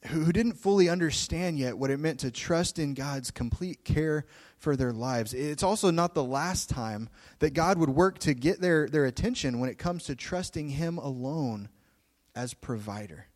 who, 0.07 0.21
who 0.21 0.33
didn't 0.33 0.55
fully 0.55 0.89
understand 0.89 1.59
yet 1.59 1.77
what 1.77 1.91
it 1.91 2.01
meant 2.01 2.21
to 2.21 2.31
trust 2.31 2.79
in 2.79 2.95
God's 2.95 3.31
complete 3.31 3.85
care 3.85 4.25
for 4.57 4.75
their 4.75 4.91
lives, 4.91 5.35
it's 5.35 5.63
also 5.63 5.91
not 5.91 6.15
the 6.15 6.25
last 6.25 6.71
time 6.71 7.11
that 7.41 7.53
God 7.53 7.77
would 7.77 7.91
work 7.91 8.19
to 8.21 8.33
get 8.33 8.63
their, 8.63 8.89
their 8.89 9.05
attention 9.05 9.61
when 9.61 9.69
it 9.69 9.77
comes 9.77 10.05
to 10.05 10.17
trusting 10.17 10.71
Him 10.71 10.97
alone 10.97 11.69
as 12.35 12.55
provider. 12.55 13.27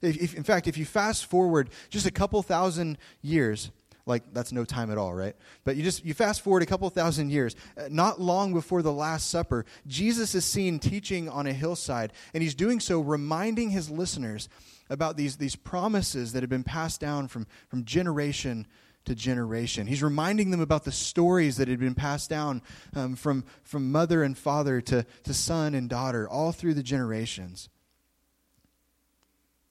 If, 0.00 0.16
if, 0.22 0.34
in 0.36 0.44
fact, 0.44 0.68
if 0.68 0.78
you 0.78 0.84
fast 0.84 1.26
forward 1.26 1.70
just 1.90 2.06
a 2.06 2.12
couple 2.12 2.40
thousand 2.42 2.98
years, 3.20 3.72
like 4.06 4.22
that's 4.32 4.52
no 4.52 4.64
time 4.64 4.90
at 4.90 4.98
all 4.98 5.12
right 5.12 5.36
but 5.64 5.76
you 5.76 5.82
just 5.82 6.04
you 6.04 6.14
fast 6.14 6.40
forward 6.40 6.62
a 6.62 6.66
couple 6.66 6.88
thousand 6.90 7.30
years 7.30 7.56
uh, 7.76 7.88
not 7.90 8.20
long 8.20 8.54
before 8.54 8.80
the 8.80 8.92
last 8.92 9.28
supper 9.28 9.66
jesus 9.86 10.34
is 10.34 10.44
seen 10.44 10.78
teaching 10.78 11.28
on 11.28 11.46
a 11.46 11.52
hillside 11.52 12.12
and 12.32 12.42
he's 12.42 12.54
doing 12.54 12.80
so 12.80 13.00
reminding 13.00 13.70
his 13.70 13.90
listeners 13.90 14.48
about 14.90 15.16
these, 15.16 15.36
these 15.36 15.56
promises 15.56 16.32
that 16.32 16.42
have 16.42 16.50
been 16.50 16.64
passed 16.64 17.00
down 17.00 17.28
from, 17.28 17.46
from 17.68 17.84
generation 17.84 18.66
to 19.04 19.14
generation. 19.14 19.86
He's 19.86 20.02
reminding 20.02 20.50
them 20.50 20.60
about 20.60 20.84
the 20.84 20.92
stories 20.92 21.56
that 21.56 21.68
had 21.68 21.78
been 21.78 21.94
passed 21.94 22.28
down 22.28 22.62
um, 22.94 23.14
from, 23.16 23.44
from 23.62 23.92
mother 23.92 24.22
and 24.22 24.36
father 24.36 24.80
to, 24.82 25.06
to 25.24 25.34
son 25.34 25.74
and 25.74 25.88
daughter, 25.88 26.28
all 26.28 26.52
through 26.52 26.74
the 26.74 26.82
generations. 26.82 27.68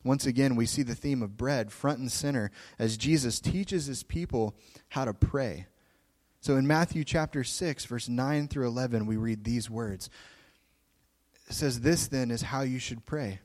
Once 0.05 0.27
again, 0.27 0.55
we 0.55 0.67
see 0.67 0.83
the 0.83 0.93
theme 0.93 1.23
of 1.23 1.35
bread 1.35 1.71
front 1.71 1.97
and 1.97 2.11
center 2.11 2.51
as 2.77 2.95
Jesus 2.95 3.39
teaches 3.39 3.87
his 3.87 4.03
people 4.03 4.53
how 4.89 5.03
to 5.03 5.13
pray. 5.15 5.65
So 6.41 6.57
in 6.57 6.67
Matthew 6.67 7.03
chapter 7.03 7.43
6, 7.43 7.85
verse 7.85 8.07
9 8.07 8.47
through 8.47 8.67
11, 8.67 9.07
we 9.07 9.17
read 9.17 9.43
these 9.43 9.67
words. 9.67 10.11
It 11.47 11.53
says, 11.53 11.79
This 11.79 12.07
then 12.07 12.29
is 12.29 12.43
how 12.43 12.61
you 12.61 12.77
should 12.77 13.07
pray. 13.07 13.39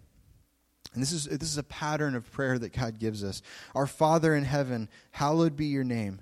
And 0.92 1.02
this 1.02 1.12
is, 1.12 1.24
this 1.24 1.48
is 1.48 1.56
a 1.56 1.62
pattern 1.62 2.14
of 2.14 2.30
prayer 2.30 2.58
that 2.58 2.74
God 2.74 2.98
gives 2.98 3.24
us. 3.24 3.40
Our 3.74 3.86
Father 3.86 4.34
in 4.34 4.44
heaven, 4.44 4.90
hallowed 5.12 5.56
be 5.56 5.66
your 5.66 5.84
name. 5.84 6.20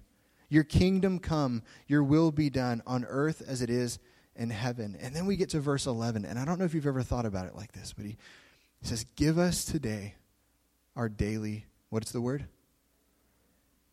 Your 0.48 0.62
kingdom 0.62 1.18
come, 1.18 1.64
your 1.88 2.04
will 2.04 2.30
be 2.30 2.48
done 2.48 2.80
on 2.86 3.04
earth 3.06 3.42
as 3.46 3.60
it 3.60 3.70
is 3.70 3.98
in 4.36 4.50
heaven. 4.50 4.96
And 5.00 5.16
then 5.16 5.26
we 5.26 5.34
get 5.34 5.48
to 5.50 5.60
verse 5.60 5.86
11. 5.86 6.24
And 6.24 6.38
I 6.38 6.44
don't 6.44 6.60
know 6.60 6.64
if 6.64 6.74
you've 6.74 6.86
ever 6.86 7.02
thought 7.02 7.26
about 7.26 7.46
it 7.46 7.56
like 7.56 7.72
this, 7.72 7.92
but 7.92 8.06
he 8.06 8.16
says, 8.82 9.04
Give 9.16 9.36
us 9.36 9.64
today 9.64 10.14
our 10.98 11.08
daily, 11.08 11.64
what's 11.90 12.10
the 12.10 12.20
word? 12.20 12.46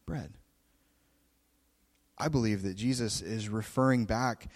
Bread. 0.08 0.34
I 2.18 2.30
believe 2.30 2.64
that 2.64 2.76
Jesus 2.76 3.22
is 3.22 3.48
referring 3.48 4.06
back 4.06 4.48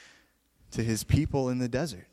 to 0.71 0.83
his 0.83 1.03
people 1.03 1.49
in 1.49 1.59
the 1.59 1.69
desert. 1.69 2.07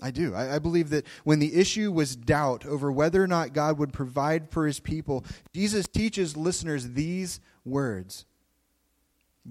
I 0.00 0.12
do. 0.12 0.32
I, 0.32 0.54
I, 0.54 0.58
believe 0.60 0.90
that 0.90 1.04
when 1.24 1.40
the 1.40 1.56
issue 1.56 1.90
was 1.90 2.14
doubt 2.14 2.64
over 2.64 2.92
whether 2.92 3.20
or 3.20 3.26
not 3.26 3.52
God 3.52 3.78
would 3.78 3.92
provide 3.92 4.48
for 4.48 4.64
his 4.64 4.78
people, 4.78 5.24
Jesus 5.52 5.88
teaches 5.88 6.36
listeners 6.36 6.92
these 6.92 7.40
words 7.64 8.24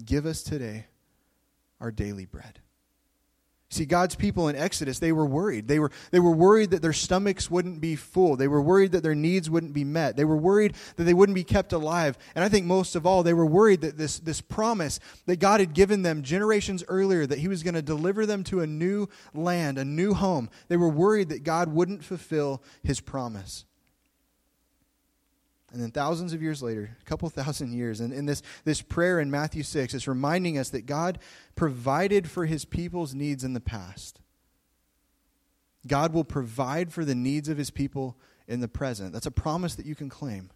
Give 0.02 0.24
us 0.24 0.42
today 0.42 0.86
our 1.80 1.90
daily 1.90 2.24
bread. 2.24 2.60
See, 3.70 3.84
God's 3.84 4.14
people 4.14 4.48
in 4.48 4.56
Exodus, 4.56 4.98
they 4.98 5.12
were 5.12 5.26
worried. 5.26 5.68
They 5.68 5.78
were, 5.78 5.90
they 6.10 6.20
were 6.20 6.30
worried 6.30 6.70
that 6.70 6.80
their 6.80 6.94
stomachs 6.94 7.50
wouldn't 7.50 7.82
be 7.82 7.96
full. 7.96 8.34
They 8.34 8.48
were 8.48 8.62
worried 8.62 8.92
that 8.92 9.02
their 9.02 9.14
needs 9.14 9.50
wouldn't 9.50 9.74
be 9.74 9.84
met. 9.84 10.16
They 10.16 10.24
were 10.24 10.38
worried 10.38 10.74
that 10.96 11.04
they 11.04 11.12
wouldn't 11.12 11.34
be 11.34 11.44
kept 11.44 11.74
alive. 11.74 12.16
And 12.34 12.42
I 12.42 12.48
think 12.48 12.64
most 12.64 12.96
of 12.96 13.04
all, 13.04 13.22
they 13.22 13.34
were 13.34 13.44
worried 13.44 13.82
that 13.82 13.98
this, 13.98 14.20
this 14.20 14.40
promise 14.40 15.00
that 15.26 15.38
God 15.38 15.60
had 15.60 15.74
given 15.74 16.00
them 16.00 16.22
generations 16.22 16.82
earlier, 16.88 17.26
that 17.26 17.40
He 17.40 17.48
was 17.48 17.62
going 17.62 17.74
to 17.74 17.82
deliver 17.82 18.24
them 18.24 18.42
to 18.44 18.60
a 18.60 18.66
new 18.66 19.06
land, 19.34 19.76
a 19.76 19.84
new 19.84 20.14
home, 20.14 20.48
they 20.68 20.78
were 20.78 20.88
worried 20.88 21.28
that 21.28 21.44
God 21.44 21.68
wouldn't 21.68 22.02
fulfill 22.02 22.62
His 22.82 23.00
promise. 23.00 23.66
And 25.72 25.82
then 25.82 25.90
thousands 25.90 26.32
of 26.32 26.42
years 26.42 26.62
later, 26.62 26.96
a 27.00 27.04
couple 27.04 27.28
thousand 27.30 27.72
years, 27.72 28.00
and 28.00 28.12
in 28.12 28.26
this, 28.26 28.42
this 28.64 28.82
prayer 28.82 29.20
in 29.20 29.30
Matthew 29.30 29.62
6, 29.62 29.94
it's 29.94 30.08
reminding 30.08 30.58
us 30.58 30.70
that 30.70 30.86
God 30.86 31.18
provided 31.54 32.30
for 32.30 32.46
his 32.46 32.64
people's 32.64 33.14
needs 33.14 33.44
in 33.44 33.52
the 33.52 33.60
past. 33.60 34.20
God 35.86 36.12
will 36.12 36.24
provide 36.24 36.92
for 36.92 37.04
the 37.04 37.14
needs 37.14 37.48
of 37.48 37.56
his 37.56 37.70
people 37.70 38.16
in 38.46 38.60
the 38.60 38.68
present. 38.68 39.12
That's 39.12 39.26
a 39.26 39.30
promise 39.30 39.74
that 39.76 39.86
you 39.86 39.94
can 39.94 40.08
claim. 40.08 40.50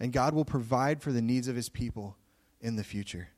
And 0.00 0.12
God 0.12 0.34
will 0.34 0.44
provide 0.44 1.02
for 1.02 1.12
the 1.12 1.22
needs 1.22 1.48
of 1.48 1.56
his 1.56 1.68
people 1.68 2.16
in 2.60 2.76
the 2.76 2.84
future. 2.84 3.30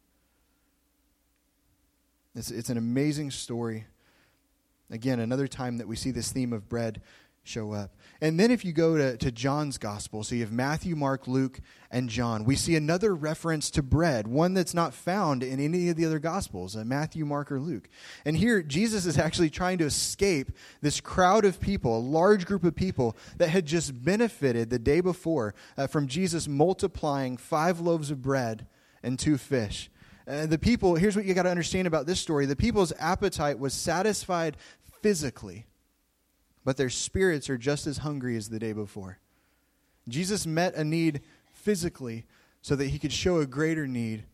It's, 2.35 2.51
it's 2.51 2.71
an 2.71 2.77
amazing 2.77 3.31
story. 3.31 3.87
Again, 4.91 5.21
another 5.21 5.49
time 5.49 5.79
that 5.79 5.89
we 5.89 5.97
see 5.97 6.11
this 6.11 6.33
theme 6.33 6.53
of 6.53 6.69
bread 6.69 7.01
show 7.43 7.73
up. 7.73 7.95
And 8.21 8.39
then 8.39 8.51
if 8.51 8.65
you 8.65 8.73
go 8.73 8.97
to, 8.99 9.17
to 9.17 9.33
John's 9.33 9.79
gospel, 9.79 10.23
so 10.23 10.35
you 10.35 10.43
have 10.43 10.53
Matthew, 10.53 10.95
Mark, 10.95 11.27
Luke, 11.27 11.61
and 11.91 12.09
John, 12.09 12.45
we 12.45 12.55
see 12.55 12.77
another 12.77 13.15
reference 13.15 13.71
to 13.73 13.83
bread, 13.83 14.29
one 14.29 14.53
that's 14.53 14.75
not 14.75 14.93
found 14.93 15.43
in 15.43 15.59
any 15.59 15.89
of 15.89 15.97
the 15.97 16.05
other 16.05 16.19
gospels, 16.19 16.77
uh, 16.77 16.85
Matthew, 16.85 17.25
Mark, 17.25 17.51
or 17.51 17.59
Luke. 17.59 17.89
And 18.25 18.37
here, 18.37 18.63
Jesus 18.63 19.07
is 19.07 19.19
actually 19.19 19.51
trying 19.51 19.79
to 19.79 19.87
escape 19.87 20.53
this 20.83 21.01
crowd 21.01 21.45
of 21.45 21.61
people, 21.61 21.97
a 21.97 21.99
large 21.99 22.45
group 22.45 22.63
of 22.63 22.77
people 22.77 23.17
that 23.39 23.49
had 23.49 23.65
just 23.65 24.05
benefited 24.05 24.69
the 24.69 24.79
day 24.79 25.01
before 25.01 25.55
uh, 25.79 25.87
from 25.87 26.07
Jesus 26.07 26.47
multiplying 26.47 27.37
five 27.37 27.81
loaves 27.81 28.11
of 28.11 28.21
bread 28.21 28.67
and 29.03 29.19
two 29.19 29.39
fish. 29.39 29.91
Uh, 30.29 30.45
the 30.47 30.59
people, 30.59 30.95
here's 30.95 31.17
what 31.17 31.25
you 31.25 31.33
got 31.33 31.45
to 31.45 31.51
understand 31.51 31.87
about 31.87 32.07
this 32.07 32.21
story 32.21 32.45
the 32.45 32.55
people's 32.55 32.93
appetite 32.99 33.59
was 33.59 33.73
satisfied 33.73 34.57
physically 35.03 35.65
but 36.65 36.77
their 36.77 36.91
spirits 36.91 37.49
are 37.49 37.59
just 37.59 37.87
as 37.87 37.99
hungry 37.99 38.37
as 38.37 38.49
the 38.49 38.59
day 38.59 38.73
before. 38.73 39.19
Jesus 40.09 40.47
met 40.47 40.75
a 40.75 40.85
need 40.85 41.21
physically 41.53 42.27
so 42.63 42.77
that 42.77 42.89
he 42.89 42.99
could 42.99 43.13
show 43.13 43.39
a 43.39 43.47
greater 43.47 43.87
need 43.87 44.25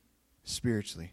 spiritually. 0.45 1.13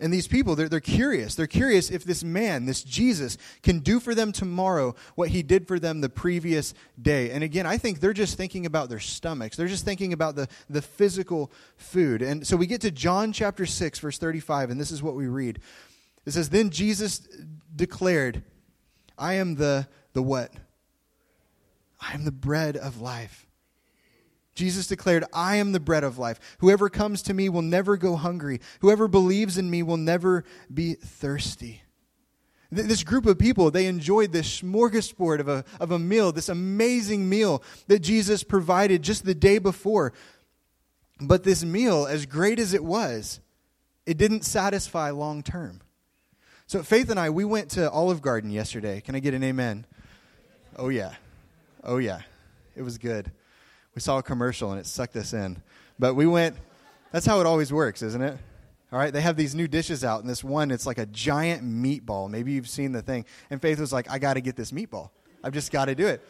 And 0.00 0.12
these 0.12 0.28
people, 0.28 0.54
they're, 0.54 0.68
they're 0.68 0.78
curious. 0.78 1.34
They're 1.34 1.48
curious 1.48 1.90
if 1.90 2.04
this 2.04 2.22
man, 2.22 2.66
this 2.66 2.84
Jesus, 2.84 3.36
can 3.62 3.80
do 3.80 3.98
for 3.98 4.14
them 4.14 4.30
tomorrow 4.30 4.94
what 5.16 5.30
he 5.30 5.42
did 5.42 5.66
for 5.66 5.80
them 5.80 6.00
the 6.00 6.08
previous 6.08 6.72
day. 7.00 7.30
And 7.30 7.42
again, 7.42 7.66
I 7.66 7.78
think 7.78 7.98
they're 7.98 8.12
just 8.12 8.36
thinking 8.36 8.64
about 8.64 8.90
their 8.90 9.00
stomachs. 9.00 9.56
They're 9.56 9.66
just 9.66 9.84
thinking 9.84 10.12
about 10.12 10.36
the, 10.36 10.46
the 10.70 10.82
physical 10.82 11.50
food. 11.76 12.22
And 12.22 12.46
so 12.46 12.56
we 12.56 12.66
get 12.66 12.80
to 12.82 12.92
John 12.92 13.32
chapter 13.32 13.66
6, 13.66 13.98
verse 13.98 14.18
35, 14.18 14.70
and 14.70 14.80
this 14.80 14.92
is 14.92 15.02
what 15.02 15.16
we 15.16 15.26
read. 15.26 15.58
It 16.24 16.30
says, 16.30 16.50
Then 16.50 16.70
Jesus 16.70 17.26
declared, 17.74 18.44
I 19.18 19.34
am 19.34 19.56
the, 19.56 19.88
the 20.12 20.22
what? 20.22 20.52
I 22.00 22.14
am 22.14 22.24
the 22.24 22.32
bread 22.32 22.76
of 22.76 23.00
life. 23.00 23.46
Jesus 24.54 24.86
declared, 24.88 25.24
I 25.32 25.56
am 25.56 25.72
the 25.72 25.80
bread 25.80 26.04
of 26.04 26.18
life. 26.18 26.40
Whoever 26.58 26.88
comes 26.88 27.22
to 27.22 27.34
me 27.34 27.48
will 27.48 27.62
never 27.62 27.96
go 27.96 28.16
hungry. 28.16 28.60
Whoever 28.80 29.06
believes 29.06 29.56
in 29.56 29.70
me 29.70 29.82
will 29.82 29.96
never 29.96 30.44
be 30.72 30.94
thirsty. 30.94 31.82
This 32.70 33.02
group 33.02 33.24
of 33.24 33.38
people, 33.38 33.70
they 33.70 33.86
enjoyed 33.86 34.32
this 34.32 34.60
smorgasbord 34.60 35.40
of 35.40 35.48
a, 35.48 35.64
of 35.80 35.90
a 35.90 35.98
meal, 35.98 36.32
this 36.32 36.50
amazing 36.50 37.28
meal 37.28 37.62
that 37.86 38.00
Jesus 38.00 38.42
provided 38.42 39.02
just 39.02 39.24
the 39.24 39.34
day 39.34 39.58
before. 39.58 40.12
But 41.20 41.44
this 41.44 41.64
meal, 41.64 42.06
as 42.06 42.26
great 42.26 42.58
as 42.58 42.74
it 42.74 42.84
was, 42.84 43.40
it 44.06 44.18
didn't 44.18 44.44
satisfy 44.44 45.10
long 45.10 45.42
term. 45.42 45.80
So, 46.68 46.82
Faith 46.82 47.08
and 47.08 47.18
I, 47.18 47.30
we 47.30 47.46
went 47.46 47.70
to 47.70 47.90
Olive 47.90 48.20
Garden 48.20 48.50
yesterday. 48.50 49.00
Can 49.00 49.14
I 49.14 49.20
get 49.20 49.32
an 49.32 49.42
amen? 49.42 49.86
Oh, 50.76 50.90
yeah. 50.90 51.14
Oh, 51.82 51.96
yeah. 51.96 52.20
It 52.76 52.82
was 52.82 52.98
good. 52.98 53.32
We 53.94 54.02
saw 54.02 54.18
a 54.18 54.22
commercial 54.22 54.70
and 54.70 54.78
it 54.78 54.84
sucked 54.84 55.16
us 55.16 55.32
in. 55.32 55.62
But 55.98 56.12
we 56.12 56.26
went, 56.26 56.56
that's 57.10 57.24
how 57.24 57.40
it 57.40 57.46
always 57.46 57.72
works, 57.72 58.02
isn't 58.02 58.20
it? 58.20 58.36
All 58.92 58.98
right, 58.98 59.10
they 59.10 59.22
have 59.22 59.34
these 59.34 59.54
new 59.54 59.66
dishes 59.66 60.04
out, 60.04 60.20
and 60.20 60.28
this 60.28 60.44
one, 60.44 60.70
it's 60.70 60.84
like 60.84 60.98
a 60.98 61.06
giant 61.06 61.64
meatball. 61.64 62.28
Maybe 62.28 62.52
you've 62.52 62.68
seen 62.68 62.92
the 62.92 63.00
thing. 63.00 63.24
And 63.48 63.62
Faith 63.62 63.80
was 63.80 63.90
like, 63.90 64.10
I 64.10 64.18
got 64.18 64.34
to 64.34 64.42
get 64.42 64.54
this 64.54 64.70
meatball. 64.70 65.08
I've 65.42 65.54
just 65.54 65.72
got 65.72 65.86
to 65.86 65.94
do 65.94 66.06
it. 66.06 66.22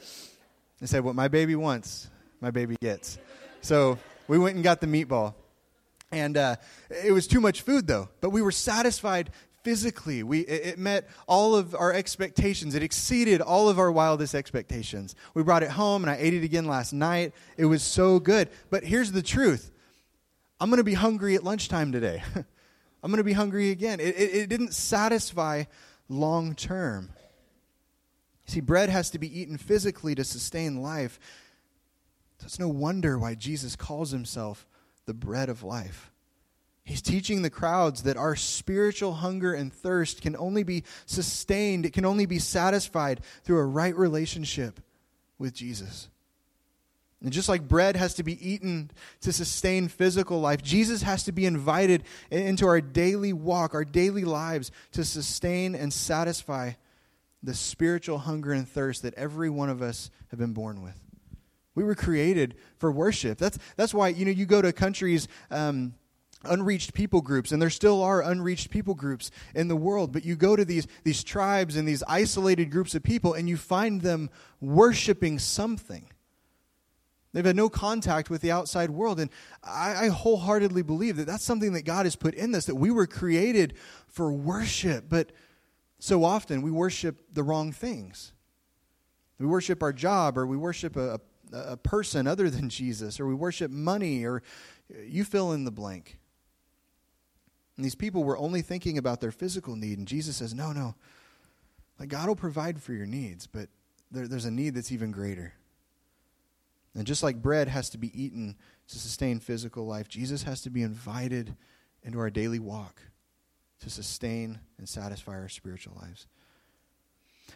I 0.81 0.87
said, 0.87 1.03
What 1.03 1.16
my 1.16 1.27
baby 1.27 1.57
wants, 1.57 2.09
my 2.40 2.53
baby 2.53 2.77
gets. 2.81 3.18
So 3.61 3.98
we 4.29 4.38
went 4.38 4.55
and 4.55 4.62
got 4.62 4.81
the 4.81 4.87
meatball. 4.87 5.35
And 6.11 6.37
uh, 6.37 6.57
it 7.05 7.12
was 7.12 7.27
too 7.27 7.40
much 7.40 7.62
food, 7.62 7.87
though. 7.87 8.09
But 8.20 8.31
we 8.31 8.40
were 8.40 8.53
satisfied 8.53 9.31
physically. 9.62 10.23
We, 10.23 10.40
it 10.40 10.79
met 10.79 11.09
all 11.27 11.55
of 11.55 11.75
our 11.75 11.92
expectations. 11.92 12.75
It 12.75 12.83
exceeded 12.83 13.40
all 13.40 13.68
of 13.68 13.79
our 13.79 13.90
wildest 13.92 14.35
expectations. 14.35 15.14
We 15.35 15.42
brought 15.42 15.62
it 15.62 15.71
home, 15.71 16.03
and 16.03 16.11
I 16.11 16.16
ate 16.16 16.35
it 16.35 16.44
again 16.44 16.66
last 16.66 16.92
night. 16.92 17.33
It 17.57 17.66
was 17.66 17.83
so 17.83 18.18
good. 18.18 18.49
But 18.71 18.85
here's 18.85 19.12
the 19.12 19.23
truth 19.23 19.71
I'm 20.61 20.71
going 20.71 20.79
to 20.79 20.85
be 20.85 20.94
hungry 20.94 21.35
at 21.35 21.44
lunchtime 21.44 21.92
today. 21.92 22.23
I'm 23.03 23.11
going 23.11 23.18
to 23.18 23.25
be 23.25 23.33
hungry 23.33 23.71
again. 23.71 24.01
It, 24.01 24.16
it, 24.16 24.35
it 24.35 24.49
didn't 24.49 24.75
satisfy 24.75 25.64
long 26.09 26.55
term. 26.55 27.11
See, 28.47 28.61
bread 28.61 28.88
has 28.88 29.11
to 29.11 29.18
be 29.18 29.40
eaten 29.40 29.59
physically 29.59 30.14
to 30.14 30.25
sustain 30.25 30.83
life. 30.83 31.21
So 32.38 32.47
it's 32.47 32.59
no 32.59 32.68
wonder 32.68 33.18
why 33.18 33.35
Jesus 33.35 33.77
calls 33.77 34.11
himself 34.11 34.66
the 35.07 35.14
bread 35.14 35.49
of 35.49 35.62
life. 35.62 36.11
He's 36.88 37.03
teaching 37.03 37.42
the 37.42 37.51
crowds 37.51 38.05
that 38.05 38.16
our 38.16 38.35
spiritual 38.35 39.12
hunger 39.12 39.53
and 39.53 39.70
thirst 39.70 40.22
can 40.22 40.35
only 40.35 40.62
be 40.62 40.85
sustained, 41.05 41.85
it 41.85 41.92
can 41.92 42.07
only 42.07 42.24
be 42.24 42.38
satisfied 42.38 43.20
through 43.44 43.59
a 43.59 43.66
right 43.66 43.94
relationship 43.94 44.81
with 45.38 45.53
Jesus. 45.53 46.09
And 47.22 47.31
just 47.31 47.46
like 47.46 47.68
bread 47.68 47.96
has 47.96 48.14
to 48.14 48.22
be 48.22 48.53
eaten 48.53 48.90
to 49.20 49.35
sustain 49.35 49.88
physical 49.88 50.40
life, 50.40 50.62
Jesus 50.62 51.03
has 51.03 51.24
to 51.24 51.33
be 51.33 51.44
invited 51.44 52.05
into 52.31 52.66
our 52.66 52.81
daily 52.81 53.35
walk, 53.35 53.74
our 53.74 53.85
daily 53.85 54.24
lives, 54.24 54.70
to 54.92 55.05
sustain 55.05 55.74
and 55.74 55.92
satisfy 55.92 56.72
the 57.42 57.53
spiritual 57.53 58.16
hunger 58.16 58.53
and 58.53 58.66
thirst 58.66 59.03
that 59.03 59.12
every 59.12 59.51
one 59.51 59.68
of 59.68 59.83
us 59.83 60.11
have 60.29 60.38
been 60.38 60.55
born 60.55 60.83
with. 60.83 60.98
We 61.74 61.85
were 61.85 61.94
created 61.94 62.55
for 62.79 62.90
worship. 62.90 63.37
That's, 63.37 63.59
that's 63.77 63.92
why, 63.92 64.09
you 64.09 64.24
know, 64.24 64.31
you 64.31 64.46
go 64.46 64.62
to 64.62 64.72
countries. 64.72 65.29
Um, 65.51 65.92
unreached 66.44 66.94
people 66.94 67.20
groups 67.20 67.51
and 67.51 67.61
there 67.61 67.70
still 67.70 68.03
are 68.03 68.22
unreached 68.22 68.70
people 68.70 68.94
groups 68.94 69.31
in 69.55 69.68
the 69.68 69.77
world 69.77 70.12
but 70.12 70.24
you 70.24 70.37
go 70.37 70.55
to 70.55 70.64
these 70.64 70.87
these 71.03 71.24
tribes 71.24 71.77
and 71.77 71.87
these 71.87 72.03
isolated 72.07 72.70
groups 72.70 72.94
of 72.94 73.03
people 73.03 73.35
and 73.35 73.48
you 73.48 73.57
find 73.57 74.03
them 74.03 74.31
worshiping 74.61 75.38
something. 75.38 76.09
They've 77.33 77.44
had 77.44 77.57
no 77.57 77.68
contact 77.68 78.31
with 78.31 78.40
the 78.40 78.53
outside 78.53 78.90
world 78.90 79.20
and 79.20 79.31
I, 79.62 80.07
I 80.07 80.09
wholeheartedly 80.09 80.83
believe 80.83 81.16
that 81.16 81.27
that's 81.27 81.44
something 81.44 81.72
that 81.72 81.83
god 81.83 82.07
has 82.07 82.16
put 82.16 82.35
in 82.35 82.53
this 82.53 82.66
that 82.66 82.77
we 82.77 82.90
were 82.90 83.07
created 83.07 83.74
for 84.07 84.33
worship 84.33 85.07
but 85.09 85.33
so 85.98 86.24
often 86.24 86.62
we 86.62 86.70
worship 86.70 87.20
the 87.33 87.42
wrong 87.42 87.72
things. 87.72 88.33
We 89.40 89.46
worship 89.46 89.83
our 89.83 89.92
job 89.92 90.38
or 90.38 90.46
we 90.46 90.57
worship 90.57 90.96
a, 90.96 91.20
a, 91.53 91.59
a 91.72 91.77
person 91.77 92.29
other 92.29 92.48
than 92.48 92.68
jesus 92.68 93.18
or 93.18 93.27
we 93.27 93.35
worship 93.35 93.72
money 93.72 94.24
or 94.24 94.42
you 95.05 95.24
fill 95.24 95.53
in 95.53 95.64
the 95.64 95.72
blank 95.72 96.18
and 97.78 97.84
these 97.84 97.94
people 97.94 98.24
were 98.24 98.36
only 98.36 98.60
thinking 98.60 98.98
about 98.98 99.20
their 99.20 99.30
physical 99.30 99.76
need. 99.76 99.98
And 99.98 100.08
Jesus 100.08 100.36
says, 100.36 100.52
no, 100.52 100.72
no. 100.72 100.96
Like 102.00 102.08
God 102.08 102.26
will 102.26 102.34
provide 102.36 102.82
for 102.82 102.92
your 102.92 103.06
needs, 103.06 103.46
but 103.46 103.68
there, 104.10 104.26
there's 104.26 104.44
a 104.44 104.50
need 104.50 104.74
that's 104.74 104.90
even 104.90 105.12
greater. 105.12 105.54
And 106.96 107.06
just 107.06 107.22
like 107.22 107.40
bread 107.40 107.68
has 107.68 107.88
to 107.90 107.98
be 107.98 108.20
eaten 108.20 108.56
to 108.88 108.98
sustain 108.98 109.38
physical 109.38 109.86
life, 109.86 110.08
Jesus 110.08 110.42
has 110.42 110.60
to 110.62 110.70
be 110.70 110.82
invited 110.82 111.54
into 112.02 112.18
our 112.18 112.30
daily 112.30 112.58
walk 112.58 113.00
to 113.80 113.90
sustain 113.90 114.58
and 114.76 114.88
satisfy 114.88 115.34
our 115.34 115.48
spiritual 115.48 115.96
lives. 116.02 116.26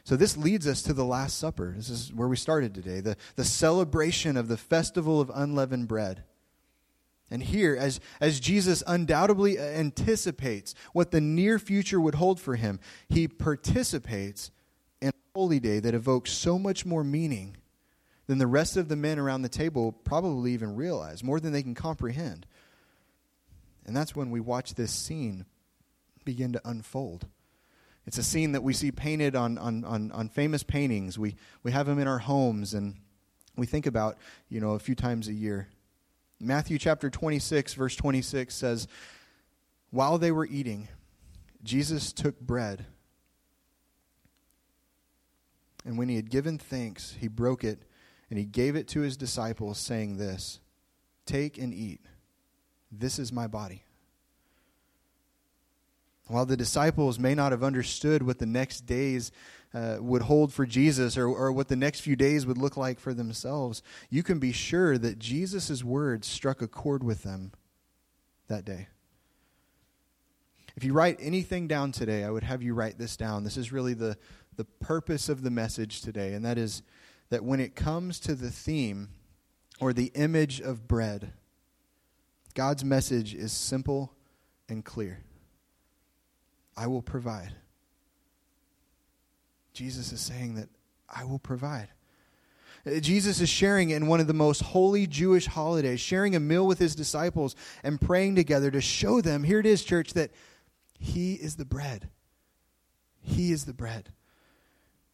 So 0.04 0.14
this 0.14 0.36
leads 0.36 0.68
us 0.68 0.82
to 0.82 0.92
the 0.92 1.04
Last 1.04 1.36
Supper. 1.36 1.74
This 1.76 1.90
is 1.90 2.12
where 2.14 2.28
we 2.28 2.36
started 2.36 2.74
today, 2.74 3.00
the, 3.00 3.16
the 3.34 3.44
celebration 3.44 4.36
of 4.36 4.46
the 4.46 4.56
festival 4.56 5.20
of 5.20 5.32
unleavened 5.34 5.88
bread. 5.88 6.22
And 7.32 7.42
here, 7.42 7.74
as, 7.74 7.98
as 8.20 8.40
Jesus 8.40 8.82
undoubtedly 8.86 9.58
anticipates 9.58 10.74
what 10.92 11.12
the 11.12 11.20
near 11.22 11.58
future 11.58 11.98
would 11.98 12.16
hold 12.16 12.38
for 12.38 12.56
him, 12.56 12.78
he 13.08 13.26
participates 13.26 14.50
in 15.00 15.08
a 15.08 15.38
holy 15.38 15.58
day 15.58 15.80
that 15.80 15.94
evokes 15.94 16.30
so 16.30 16.58
much 16.58 16.84
more 16.84 17.02
meaning 17.02 17.56
than 18.26 18.36
the 18.36 18.46
rest 18.46 18.76
of 18.76 18.88
the 18.88 18.96
men 18.96 19.18
around 19.18 19.40
the 19.40 19.48
table 19.48 19.92
probably 19.92 20.52
even 20.52 20.76
realize, 20.76 21.24
more 21.24 21.40
than 21.40 21.54
they 21.54 21.62
can 21.62 21.74
comprehend. 21.74 22.44
And 23.86 23.96
that's 23.96 24.14
when 24.14 24.30
we 24.30 24.38
watch 24.38 24.74
this 24.74 24.92
scene 24.92 25.46
begin 26.26 26.52
to 26.52 26.60
unfold. 26.66 27.26
It's 28.06 28.18
a 28.18 28.22
scene 28.22 28.52
that 28.52 28.62
we 28.62 28.74
see 28.74 28.92
painted 28.92 29.34
on, 29.34 29.56
on, 29.56 29.84
on, 29.84 30.12
on 30.12 30.28
famous 30.28 30.62
paintings. 30.62 31.18
We, 31.18 31.36
we 31.62 31.72
have 31.72 31.86
them 31.86 31.98
in 31.98 32.08
our 32.08 32.18
homes, 32.18 32.74
and 32.74 32.96
we 33.56 33.64
think 33.64 33.86
about, 33.86 34.18
you 34.50 34.60
know, 34.60 34.72
a 34.72 34.78
few 34.78 34.94
times 34.94 35.28
a 35.28 35.32
year. 35.32 35.68
Matthew 36.44 36.76
chapter 36.76 37.08
26, 37.08 37.74
verse 37.74 37.94
26 37.94 38.52
says, 38.52 38.88
While 39.90 40.18
they 40.18 40.32
were 40.32 40.46
eating, 40.46 40.88
Jesus 41.62 42.12
took 42.12 42.40
bread. 42.40 42.84
And 45.84 45.96
when 45.96 46.08
he 46.08 46.16
had 46.16 46.30
given 46.30 46.58
thanks, 46.58 47.16
he 47.20 47.28
broke 47.28 47.62
it 47.62 47.84
and 48.28 48.40
he 48.40 48.44
gave 48.44 48.74
it 48.74 48.88
to 48.88 49.02
his 49.02 49.16
disciples, 49.16 49.78
saying, 49.78 50.16
This, 50.16 50.58
take 51.26 51.58
and 51.58 51.72
eat. 51.72 52.00
This 52.90 53.20
is 53.20 53.32
my 53.32 53.46
body. 53.46 53.84
While 56.26 56.46
the 56.46 56.56
disciples 56.56 57.20
may 57.20 57.36
not 57.36 57.52
have 57.52 57.62
understood 57.62 58.24
what 58.24 58.40
the 58.40 58.46
next 58.46 58.80
days 58.80 59.30
uh, 59.74 59.96
would 60.00 60.22
hold 60.22 60.52
for 60.52 60.66
Jesus 60.66 61.16
or, 61.16 61.26
or 61.26 61.50
what 61.52 61.68
the 61.68 61.76
next 61.76 62.00
few 62.00 62.16
days 62.16 62.46
would 62.46 62.58
look 62.58 62.76
like 62.76 63.00
for 63.00 63.14
themselves, 63.14 63.82
you 64.10 64.22
can 64.22 64.38
be 64.38 64.52
sure 64.52 64.98
that 64.98 65.18
Jesus' 65.18 65.82
words 65.82 66.26
struck 66.26 66.60
a 66.60 66.68
chord 66.68 67.02
with 67.02 67.22
them 67.22 67.52
that 68.48 68.64
day. 68.64 68.88
If 70.76 70.84
you 70.84 70.92
write 70.92 71.18
anything 71.20 71.68
down 71.68 71.92
today, 71.92 72.24
I 72.24 72.30
would 72.30 72.44
have 72.44 72.62
you 72.62 72.74
write 72.74 72.98
this 72.98 73.16
down. 73.16 73.44
This 73.44 73.56
is 73.56 73.72
really 73.72 73.94
the, 73.94 74.16
the 74.56 74.64
purpose 74.64 75.28
of 75.28 75.42
the 75.42 75.50
message 75.50 76.00
today, 76.00 76.32
and 76.34 76.44
that 76.44 76.58
is 76.58 76.82
that 77.30 77.44
when 77.44 77.60
it 77.60 77.74
comes 77.74 78.20
to 78.20 78.34
the 78.34 78.50
theme 78.50 79.08
or 79.80 79.92
the 79.92 80.12
image 80.14 80.60
of 80.60 80.86
bread, 80.86 81.32
God's 82.54 82.84
message 82.84 83.34
is 83.34 83.52
simple 83.52 84.12
and 84.68 84.84
clear 84.84 85.20
I 86.76 86.86
will 86.86 87.02
provide. 87.02 87.54
Jesus 89.72 90.12
is 90.12 90.20
saying 90.20 90.54
that 90.56 90.68
I 91.08 91.24
will 91.24 91.38
provide. 91.38 91.88
Uh, 92.86 92.98
Jesus 92.98 93.40
is 93.40 93.48
sharing 93.48 93.90
in 93.90 94.06
one 94.06 94.20
of 94.20 94.26
the 94.26 94.34
most 94.34 94.62
holy 94.62 95.06
Jewish 95.06 95.46
holidays, 95.46 96.00
sharing 96.00 96.34
a 96.34 96.40
meal 96.40 96.66
with 96.66 96.78
his 96.78 96.94
disciples 96.94 97.54
and 97.82 98.00
praying 98.00 98.34
together 98.34 98.70
to 98.70 98.80
show 98.80 99.20
them, 99.20 99.44
here 99.44 99.60
it 99.60 99.66
is, 99.66 99.84
church, 99.84 100.14
that 100.14 100.30
he 100.98 101.34
is 101.34 101.56
the 101.56 101.64
bread. 101.64 102.08
He 103.20 103.52
is 103.52 103.64
the 103.64 103.72
bread. 103.72 104.10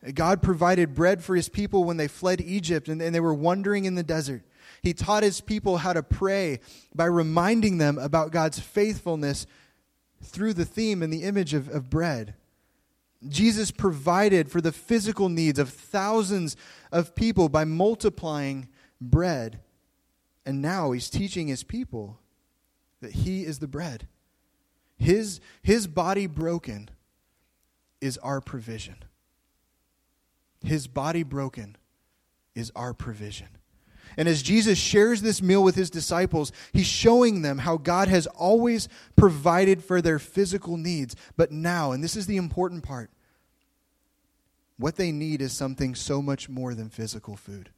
Uh, 0.06 0.12
God 0.14 0.42
provided 0.42 0.94
bread 0.94 1.22
for 1.22 1.36
his 1.36 1.48
people 1.48 1.84
when 1.84 1.98
they 1.98 2.08
fled 2.08 2.40
Egypt 2.40 2.88
and, 2.88 3.00
they 3.00 3.20
were 3.20 3.34
wandering 3.34 3.84
in 3.84 3.94
the 3.94 4.02
desert. 4.02 4.42
He 4.82 4.94
taught 4.94 5.22
his 5.22 5.40
people 5.40 5.78
how 5.78 5.92
to 5.92 6.02
pray 6.02 6.60
by 6.94 7.06
reminding 7.06 7.78
them 7.78 7.98
about 7.98 8.30
God's 8.30 8.60
faithfulness 8.60 9.46
through 10.22 10.54
the 10.54 10.64
theme 10.64 11.02
and 11.02 11.12
the 11.12 11.24
image 11.24 11.52
of, 11.52 11.68
of 11.68 11.90
bread. 11.90 12.34
Jesus 13.26 13.70
provided 13.70 14.50
for 14.50 14.61
the 14.61 14.72
physical 14.72 15.28
needs 15.28 15.59
of 15.59 15.70
thousands 15.70 16.57
of 16.92 17.14
people 17.14 17.48
by 17.48 17.64
multiplying 17.64 18.68
bread. 19.00 19.61
And 20.46 20.62
now 20.62 20.92
he's 20.92 21.11
teaching 21.11 21.48
his 21.48 21.64
people 21.64 22.20
that 23.00 23.12
he 23.12 23.44
is 23.44 23.59
the 23.59 23.68
bread. 23.68 24.07
His, 24.96 25.40
his 25.62 25.87
body 25.87 26.26
broken 26.26 26.90
is 28.00 28.18
our 28.18 28.40
provision. 28.40 28.96
His 30.64 30.87
body 30.87 31.22
broken 31.22 31.76
is 32.54 32.72
our 32.74 32.94
provision. 32.94 33.57
And 34.18 34.28
as 34.28 34.42
Jesus 34.42 34.76
shares 34.76 35.22
this 35.22 35.40
meal 35.40 35.62
with 35.62 35.76
his 35.76 35.90
disciples, 35.90 36.50
he's 36.72 36.88
showing 36.88 37.42
them 37.42 37.59
how 37.59 37.76
God 37.76 38.09
has 38.09 38.26
always 38.26 38.88
provided 39.14 39.83
for 39.83 40.02
their 40.02 40.18
physical 40.18 40.76
needs. 40.76 41.14
But 41.37 41.52
now, 41.52 41.92
and 41.92 42.02
this 42.02 42.16
is 42.16 42.26
the 42.26 42.37
important 42.37 42.83
part, 42.83 43.11
what 44.76 44.96
they 44.96 45.12
need 45.12 45.40
is 45.40 45.52
something 45.52 45.94
so 45.94 46.20
much 46.20 46.48
more 46.48 46.74
than 46.74 46.88
physical 46.88 47.37
food. 47.37 47.70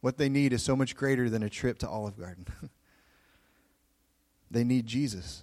What 0.00 0.16
they 0.16 0.30
need 0.30 0.54
is 0.54 0.62
so 0.62 0.74
much 0.74 0.96
greater 0.96 1.28
than 1.28 1.42
a 1.42 1.50
trip 1.50 1.78
to 1.80 1.88
Olive 1.88 2.18
Garden. 2.18 2.46
they 4.50 4.64
need 4.64 4.86
Jesus. 4.86 5.42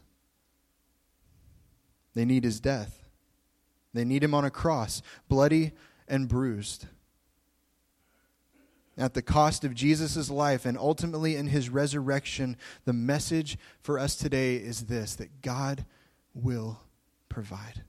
They 2.15 2.25
need 2.25 2.45
his 2.45 2.59
death. 2.59 3.03
They 3.93 4.05
need 4.05 4.23
him 4.23 4.33
on 4.33 4.43
a 4.43 4.49
cross, 4.49 5.03
bloody 5.29 5.73
and 6.07 6.27
bruised 6.27 6.87
at 8.97 9.13
the 9.13 9.21
cost 9.21 9.63
of 9.63 9.73
Jesus' 9.73 10.29
life 10.29 10.65
and 10.65 10.77
ultimately 10.77 11.35
in 11.35 11.47
his 11.47 11.69
resurrection, 11.69 12.57
the 12.85 12.93
message 12.93 13.57
for 13.81 13.97
us 13.97 14.15
today 14.15 14.55
is 14.55 14.85
this 14.85 15.15
that 15.15 15.41
God 15.41 15.85
will 16.33 16.79
provide. 17.29 17.83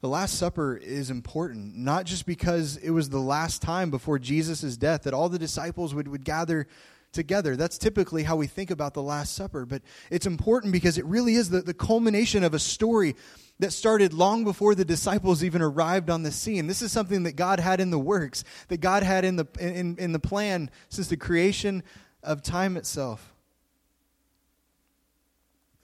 The 0.00 0.08
Last 0.08 0.36
Supper 0.36 0.76
is 0.76 1.10
important, 1.10 1.76
not 1.76 2.06
just 2.06 2.26
because 2.26 2.76
it 2.78 2.90
was 2.90 3.08
the 3.08 3.20
last 3.20 3.62
time 3.62 3.90
before 3.90 4.18
Jesus' 4.18 4.76
death 4.76 5.04
that 5.04 5.14
all 5.14 5.28
the 5.28 5.38
disciples 5.38 5.94
would, 5.94 6.08
would 6.08 6.24
gather 6.24 6.66
together. 7.12 7.54
That's 7.54 7.78
typically 7.78 8.24
how 8.24 8.34
we 8.34 8.48
think 8.48 8.72
about 8.72 8.94
the 8.94 9.02
Last 9.02 9.34
Supper, 9.34 9.64
but 9.64 9.82
it's 10.10 10.26
important 10.26 10.72
because 10.72 10.98
it 10.98 11.04
really 11.04 11.34
is 11.34 11.50
the, 11.50 11.60
the 11.60 11.74
culmination 11.74 12.42
of 12.42 12.52
a 12.52 12.58
story 12.58 13.14
that 13.58 13.72
started 13.72 14.12
long 14.12 14.44
before 14.44 14.74
the 14.74 14.84
disciples 14.84 15.44
even 15.44 15.62
arrived 15.62 16.10
on 16.10 16.22
the 16.22 16.32
scene. 16.32 16.66
This 16.66 16.82
is 16.82 16.90
something 16.90 17.22
that 17.24 17.36
God 17.36 17.60
had 17.60 17.80
in 17.80 17.90
the 17.90 17.98
works, 17.98 18.44
that 18.68 18.80
God 18.80 19.02
had 19.02 19.24
in 19.24 19.36
the, 19.36 19.46
in, 19.60 19.96
in 19.98 20.12
the 20.12 20.18
plan 20.18 20.70
since 20.88 21.08
the 21.08 21.16
creation 21.16 21.82
of 22.22 22.42
time 22.42 22.76
itself. 22.76 23.32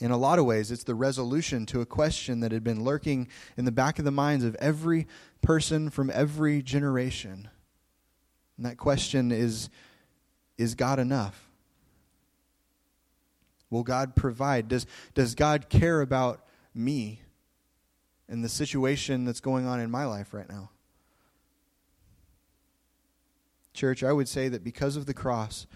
In 0.00 0.10
a 0.10 0.16
lot 0.16 0.38
of 0.38 0.44
ways, 0.44 0.70
it's 0.70 0.84
the 0.84 0.94
resolution 0.94 1.66
to 1.66 1.80
a 1.80 1.86
question 1.86 2.40
that 2.40 2.52
had 2.52 2.62
been 2.62 2.84
lurking 2.84 3.28
in 3.56 3.64
the 3.64 3.72
back 3.72 3.98
of 3.98 4.04
the 4.04 4.12
minds 4.12 4.44
of 4.44 4.54
every 4.56 5.08
person 5.42 5.90
from 5.90 6.10
every 6.10 6.62
generation. 6.62 7.48
And 8.56 8.66
that 8.66 8.76
question 8.76 9.32
is 9.32 9.70
Is 10.56 10.74
God 10.74 10.98
enough? 10.98 11.48
Will 13.70 13.82
God 13.82 14.14
provide? 14.14 14.68
Does, 14.68 14.86
does 15.14 15.34
God 15.34 15.68
care 15.68 16.00
about 16.00 16.46
me? 16.74 17.22
And 18.28 18.44
the 18.44 18.48
situation 18.48 19.24
that's 19.24 19.40
going 19.40 19.66
on 19.66 19.80
in 19.80 19.90
my 19.90 20.04
life 20.04 20.34
right 20.34 20.48
now. 20.48 20.70
Church, 23.72 24.02
I 24.02 24.12
would 24.12 24.28
say 24.28 24.48
that 24.48 24.64
because 24.64 24.96
of 24.96 25.06
the 25.06 25.14
cross, 25.14 25.66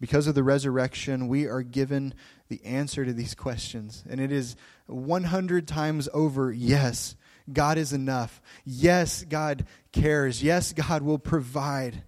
because 0.00 0.26
of 0.26 0.34
the 0.34 0.42
resurrection, 0.42 1.28
we 1.28 1.46
are 1.46 1.62
given 1.62 2.14
the 2.48 2.64
answer 2.64 3.04
to 3.04 3.12
these 3.12 3.34
questions. 3.34 4.04
And 4.10 4.20
it 4.20 4.32
is 4.32 4.56
100 4.86 5.68
times 5.68 6.08
over 6.12 6.52
yes, 6.52 7.14
God 7.52 7.78
is 7.78 7.92
enough. 7.92 8.42
Yes, 8.64 9.24
God 9.24 9.64
cares. 9.92 10.42
Yes, 10.42 10.72
God 10.72 11.02
will 11.02 11.18
provide. 11.18 12.02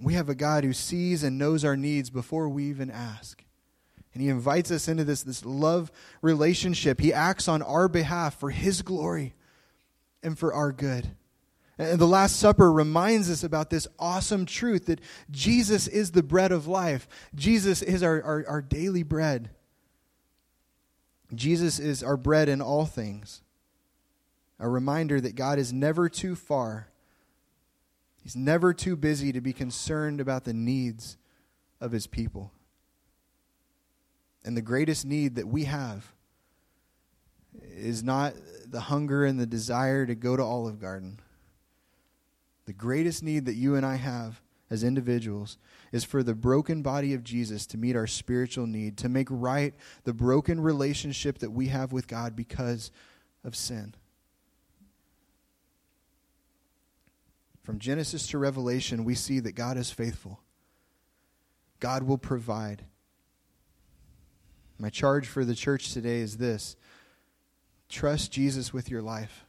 We 0.00 0.14
have 0.14 0.28
a 0.28 0.34
God 0.34 0.64
who 0.64 0.72
sees 0.72 1.22
and 1.22 1.36
knows 1.36 1.64
our 1.64 1.76
needs 1.76 2.10
before 2.10 2.48
we 2.48 2.64
even 2.64 2.90
ask. 2.90 3.44
And 4.12 4.22
he 4.22 4.28
invites 4.28 4.70
us 4.70 4.88
into 4.88 5.04
this, 5.04 5.22
this 5.22 5.44
love 5.44 5.92
relationship. 6.20 7.00
He 7.00 7.12
acts 7.12 7.46
on 7.46 7.62
our 7.62 7.88
behalf 7.88 8.38
for 8.38 8.50
his 8.50 8.82
glory 8.82 9.34
and 10.22 10.38
for 10.38 10.52
our 10.52 10.72
good. 10.72 11.10
And 11.78 11.98
the 11.98 12.06
Last 12.06 12.36
Supper 12.36 12.70
reminds 12.70 13.30
us 13.30 13.42
about 13.42 13.70
this 13.70 13.88
awesome 13.98 14.44
truth 14.44 14.86
that 14.86 15.00
Jesus 15.30 15.86
is 15.88 16.10
the 16.10 16.22
bread 16.22 16.52
of 16.52 16.66
life. 16.66 17.08
Jesus 17.34 17.80
is 17.80 18.02
our, 18.02 18.22
our, 18.22 18.44
our 18.46 18.62
daily 18.62 19.02
bread. 19.02 19.50
Jesus 21.34 21.78
is 21.78 22.02
our 22.02 22.16
bread 22.16 22.48
in 22.48 22.60
all 22.60 22.84
things. 22.84 23.42
A 24.58 24.68
reminder 24.68 25.20
that 25.22 25.36
God 25.36 25.58
is 25.58 25.72
never 25.72 26.08
too 26.08 26.34
far. 26.34 26.88
He's 28.22 28.36
never 28.36 28.74
too 28.74 28.96
busy 28.96 29.32
to 29.32 29.40
be 29.40 29.54
concerned 29.54 30.20
about 30.20 30.44
the 30.44 30.52
needs 30.52 31.16
of 31.80 31.92
his 31.92 32.06
people. 32.06 32.52
And 34.44 34.56
the 34.56 34.62
greatest 34.62 35.04
need 35.04 35.34
that 35.36 35.48
we 35.48 35.64
have 35.64 36.12
is 37.62 38.02
not 38.02 38.34
the 38.66 38.80
hunger 38.80 39.24
and 39.24 39.38
the 39.38 39.46
desire 39.46 40.06
to 40.06 40.14
go 40.14 40.36
to 40.36 40.42
Olive 40.42 40.80
Garden. 40.80 41.20
The 42.66 42.72
greatest 42.72 43.22
need 43.22 43.46
that 43.46 43.54
you 43.54 43.74
and 43.74 43.84
I 43.84 43.96
have 43.96 44.40
as 44.70 44.84
individuals 44.84 45.58
is 45.90 46.04
for 46.04 46.22
the 46.22 46.34
broken 46.34 46.82
body 46.82 47.12
of 47.12 47.24
Jesus 47.24 47.66
to 47.66 47.78
meet 47.78 47.96
our 47.96 48.06
spiritual 48.06 48.66
need, 48.66 48.96
to 48.98 49.08
make 49.08 49.26
right 49.30 49.74
the 50.04 50.14
broken 50.14 50.60
relationship 50.60 51.38
that 51.38 51.50
we 51.50 51.66
have 51.66 51.92
with 51.92 52.06
God 52.06 52.36
because 52.36 52.92
of 53.42 53.56
sin. 53.56 53.94
From 57.64 57.78
Genesis 57.78 58.28
to 58.28 58.38
Revelation, 58.38 59.04
we 59.04 59.14
see 59.14 59.40
that 59.40 59.52
God 59.52 59.76
is 59.76 59.90
faithful. 59.90 60.40
God 61.80 62.04
will 62.04 62.18
provide. 62.18 62.84
My 64.80 64.88
charge 64.88 65.26
for 65.26 65.44
the 65.44 65.54
church 65.54 65.92
today 65.92 66.20
is 66.20 66.38
this 66.38 66.74
trust 67.90 68.32
Jesus 68.32 68.72
with 68.72 68.90
your 68.90 69.02
life. 69.02 69.44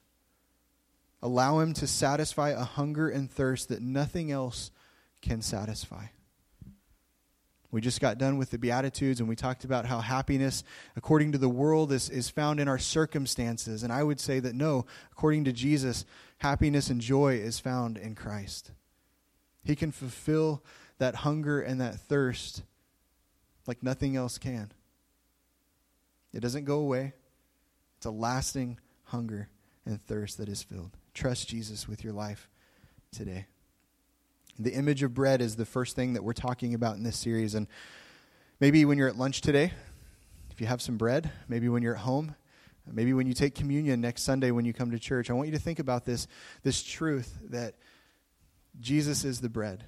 Allow 1.21 1.59
Him 1.59 1.73
to 1.75 1.87
satisfy 1.87 2.49
a 2.49 2.63
hunger 2.63 3.07
and 3.07 3.31
thirst 3.31 3.69
that 3.69 3.81
nothing 3.81 4.29
else 4.29 4.71
can 5.21 5.41
satisfy. 5.41 6.07
We 7.71 7.79
just 7.79 8.01
got 8.01 8.17
done 8.17 8.37
with 8.37 8.49
the 8.49 8.57
Beatitudes 8.57 9.21
and 9.21 9.29
we 9.29 9.37
talked 9.37 9.63
about 9.63 9.85
how 9.85 10.01
happiness, 10.01 10.65
according 10.97 11.31
to 11.31 11.37
the 11.37 11.47
world, 11.47 11.93
is, 11.93 12.09
is 12.09 12.29
found 12.29 12.59
in 12.59 12.67
our 12.67 12.79
circumstances. 12.79 13.83
And 13.83 13.93
I 13.93 14.03
would 14.03 14.19
say 14.19 14.41
that 14.41 14.55
no, 14.55 14.85
according 15.13 15.45
to 15.45 15.53
Jesus, 15.53 16.03
happiness 16.39 16.89
and 16.89 16.99
joy 16.99 17.35
is 17.35 17.57
found 17.57 17.97
in 17.97 18.15
Christ. 18.15 18.71
He 19.63 19.77
can 19.77 19.93
fulfill 19.93 20.61
that 20.97 21.15
hunger 21.15 21.61
and 21.61 21.79
that 21.79 22.01
thirst 22.01 22.63
like 23.65 23.81
nothing 23.81 24.17
else 24.17 24.37
can. 24.37 24.73
It 26.33 26.39
doesn't 26.39 26.65
go 26.65 26.79
away, 26.79 27.13
it's 27.97 28.05
a 28.05 28.11
lasting 28.11 28.79
hunger 29.05 29.49
and 29.85 30.01
thirst 30.01 30.37
that 30.37 30.49
is 30.49 30.63
filled. 30.63 30.91
Trust 31.13 31.49
Jesus 31.49 31.87
with 31.87 32.03
your 32.03 32.13
life 32.13 32.49
today. 33.11 33.47
The 34.57 34.73
image 34.73 35.03
of 35.03 35.13
bread 35.13 35.41
is 35.41 35.55
the 35.55 35.65
first 35.65 35.95
thing 35.95 36.13
that 36.13 36.23
we're 36.23 36.33
talking 36.33 36.73
about 36.73 36.95
in 36.95 37.03
this 37.03 37.17
series. 37.17 37.55
And 37.55 37.67
maybe 38.59 38.85
when 38.85 38.97
you're 38.97 39.07
at 39.07 39.17
lunch 39.17 39.41
today, 39.41 39.73
if 40.51 40.61
you 40.61 40.67
have 40.67 40.81
some 40.81 40.97
bread, 40.97 41.31
maybe 41.47 41.67
when 41.69 41.81
you're 41.81 41.95
at 41.95 42.01
home, 42.01 42.35
maybe 42.91 43.13
when 43.13 43.27
you 43.27 43.33
take 43.33 43.55
communion 43.55 44.01
next 44.01 44.23
Sunday 44.23 44.51
when 44.51 44.65
you 44.65 44.73
come 44.73 44.91
to 44.91 44.99
church, 44.99 45.29
I 45.29 45.33
want 45.33 45.47
you 45.47 45.53
to 45.53 45.61
think 45.61 45.79
about 45.79 46.05
this, 46.05 46.27
this 46.63 46.83
truth 46.83 47.39
that 47.49 47.75
Jesus 48.79 49.23
is 49.23 49.41
the 49.41 49.49
bread, 49.49 49.83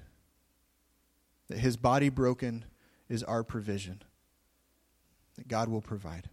that 1.48 1.58
his 1.58 1.76
body 1.76 2.08
broken 2.08 2.64
is 3.08 3.22
our 3.22 3.44
provision, 3.44 4.02
that 5.36 5.48
God 5.48 5.68
will 5.68 5.82
provide. 5.82 6.28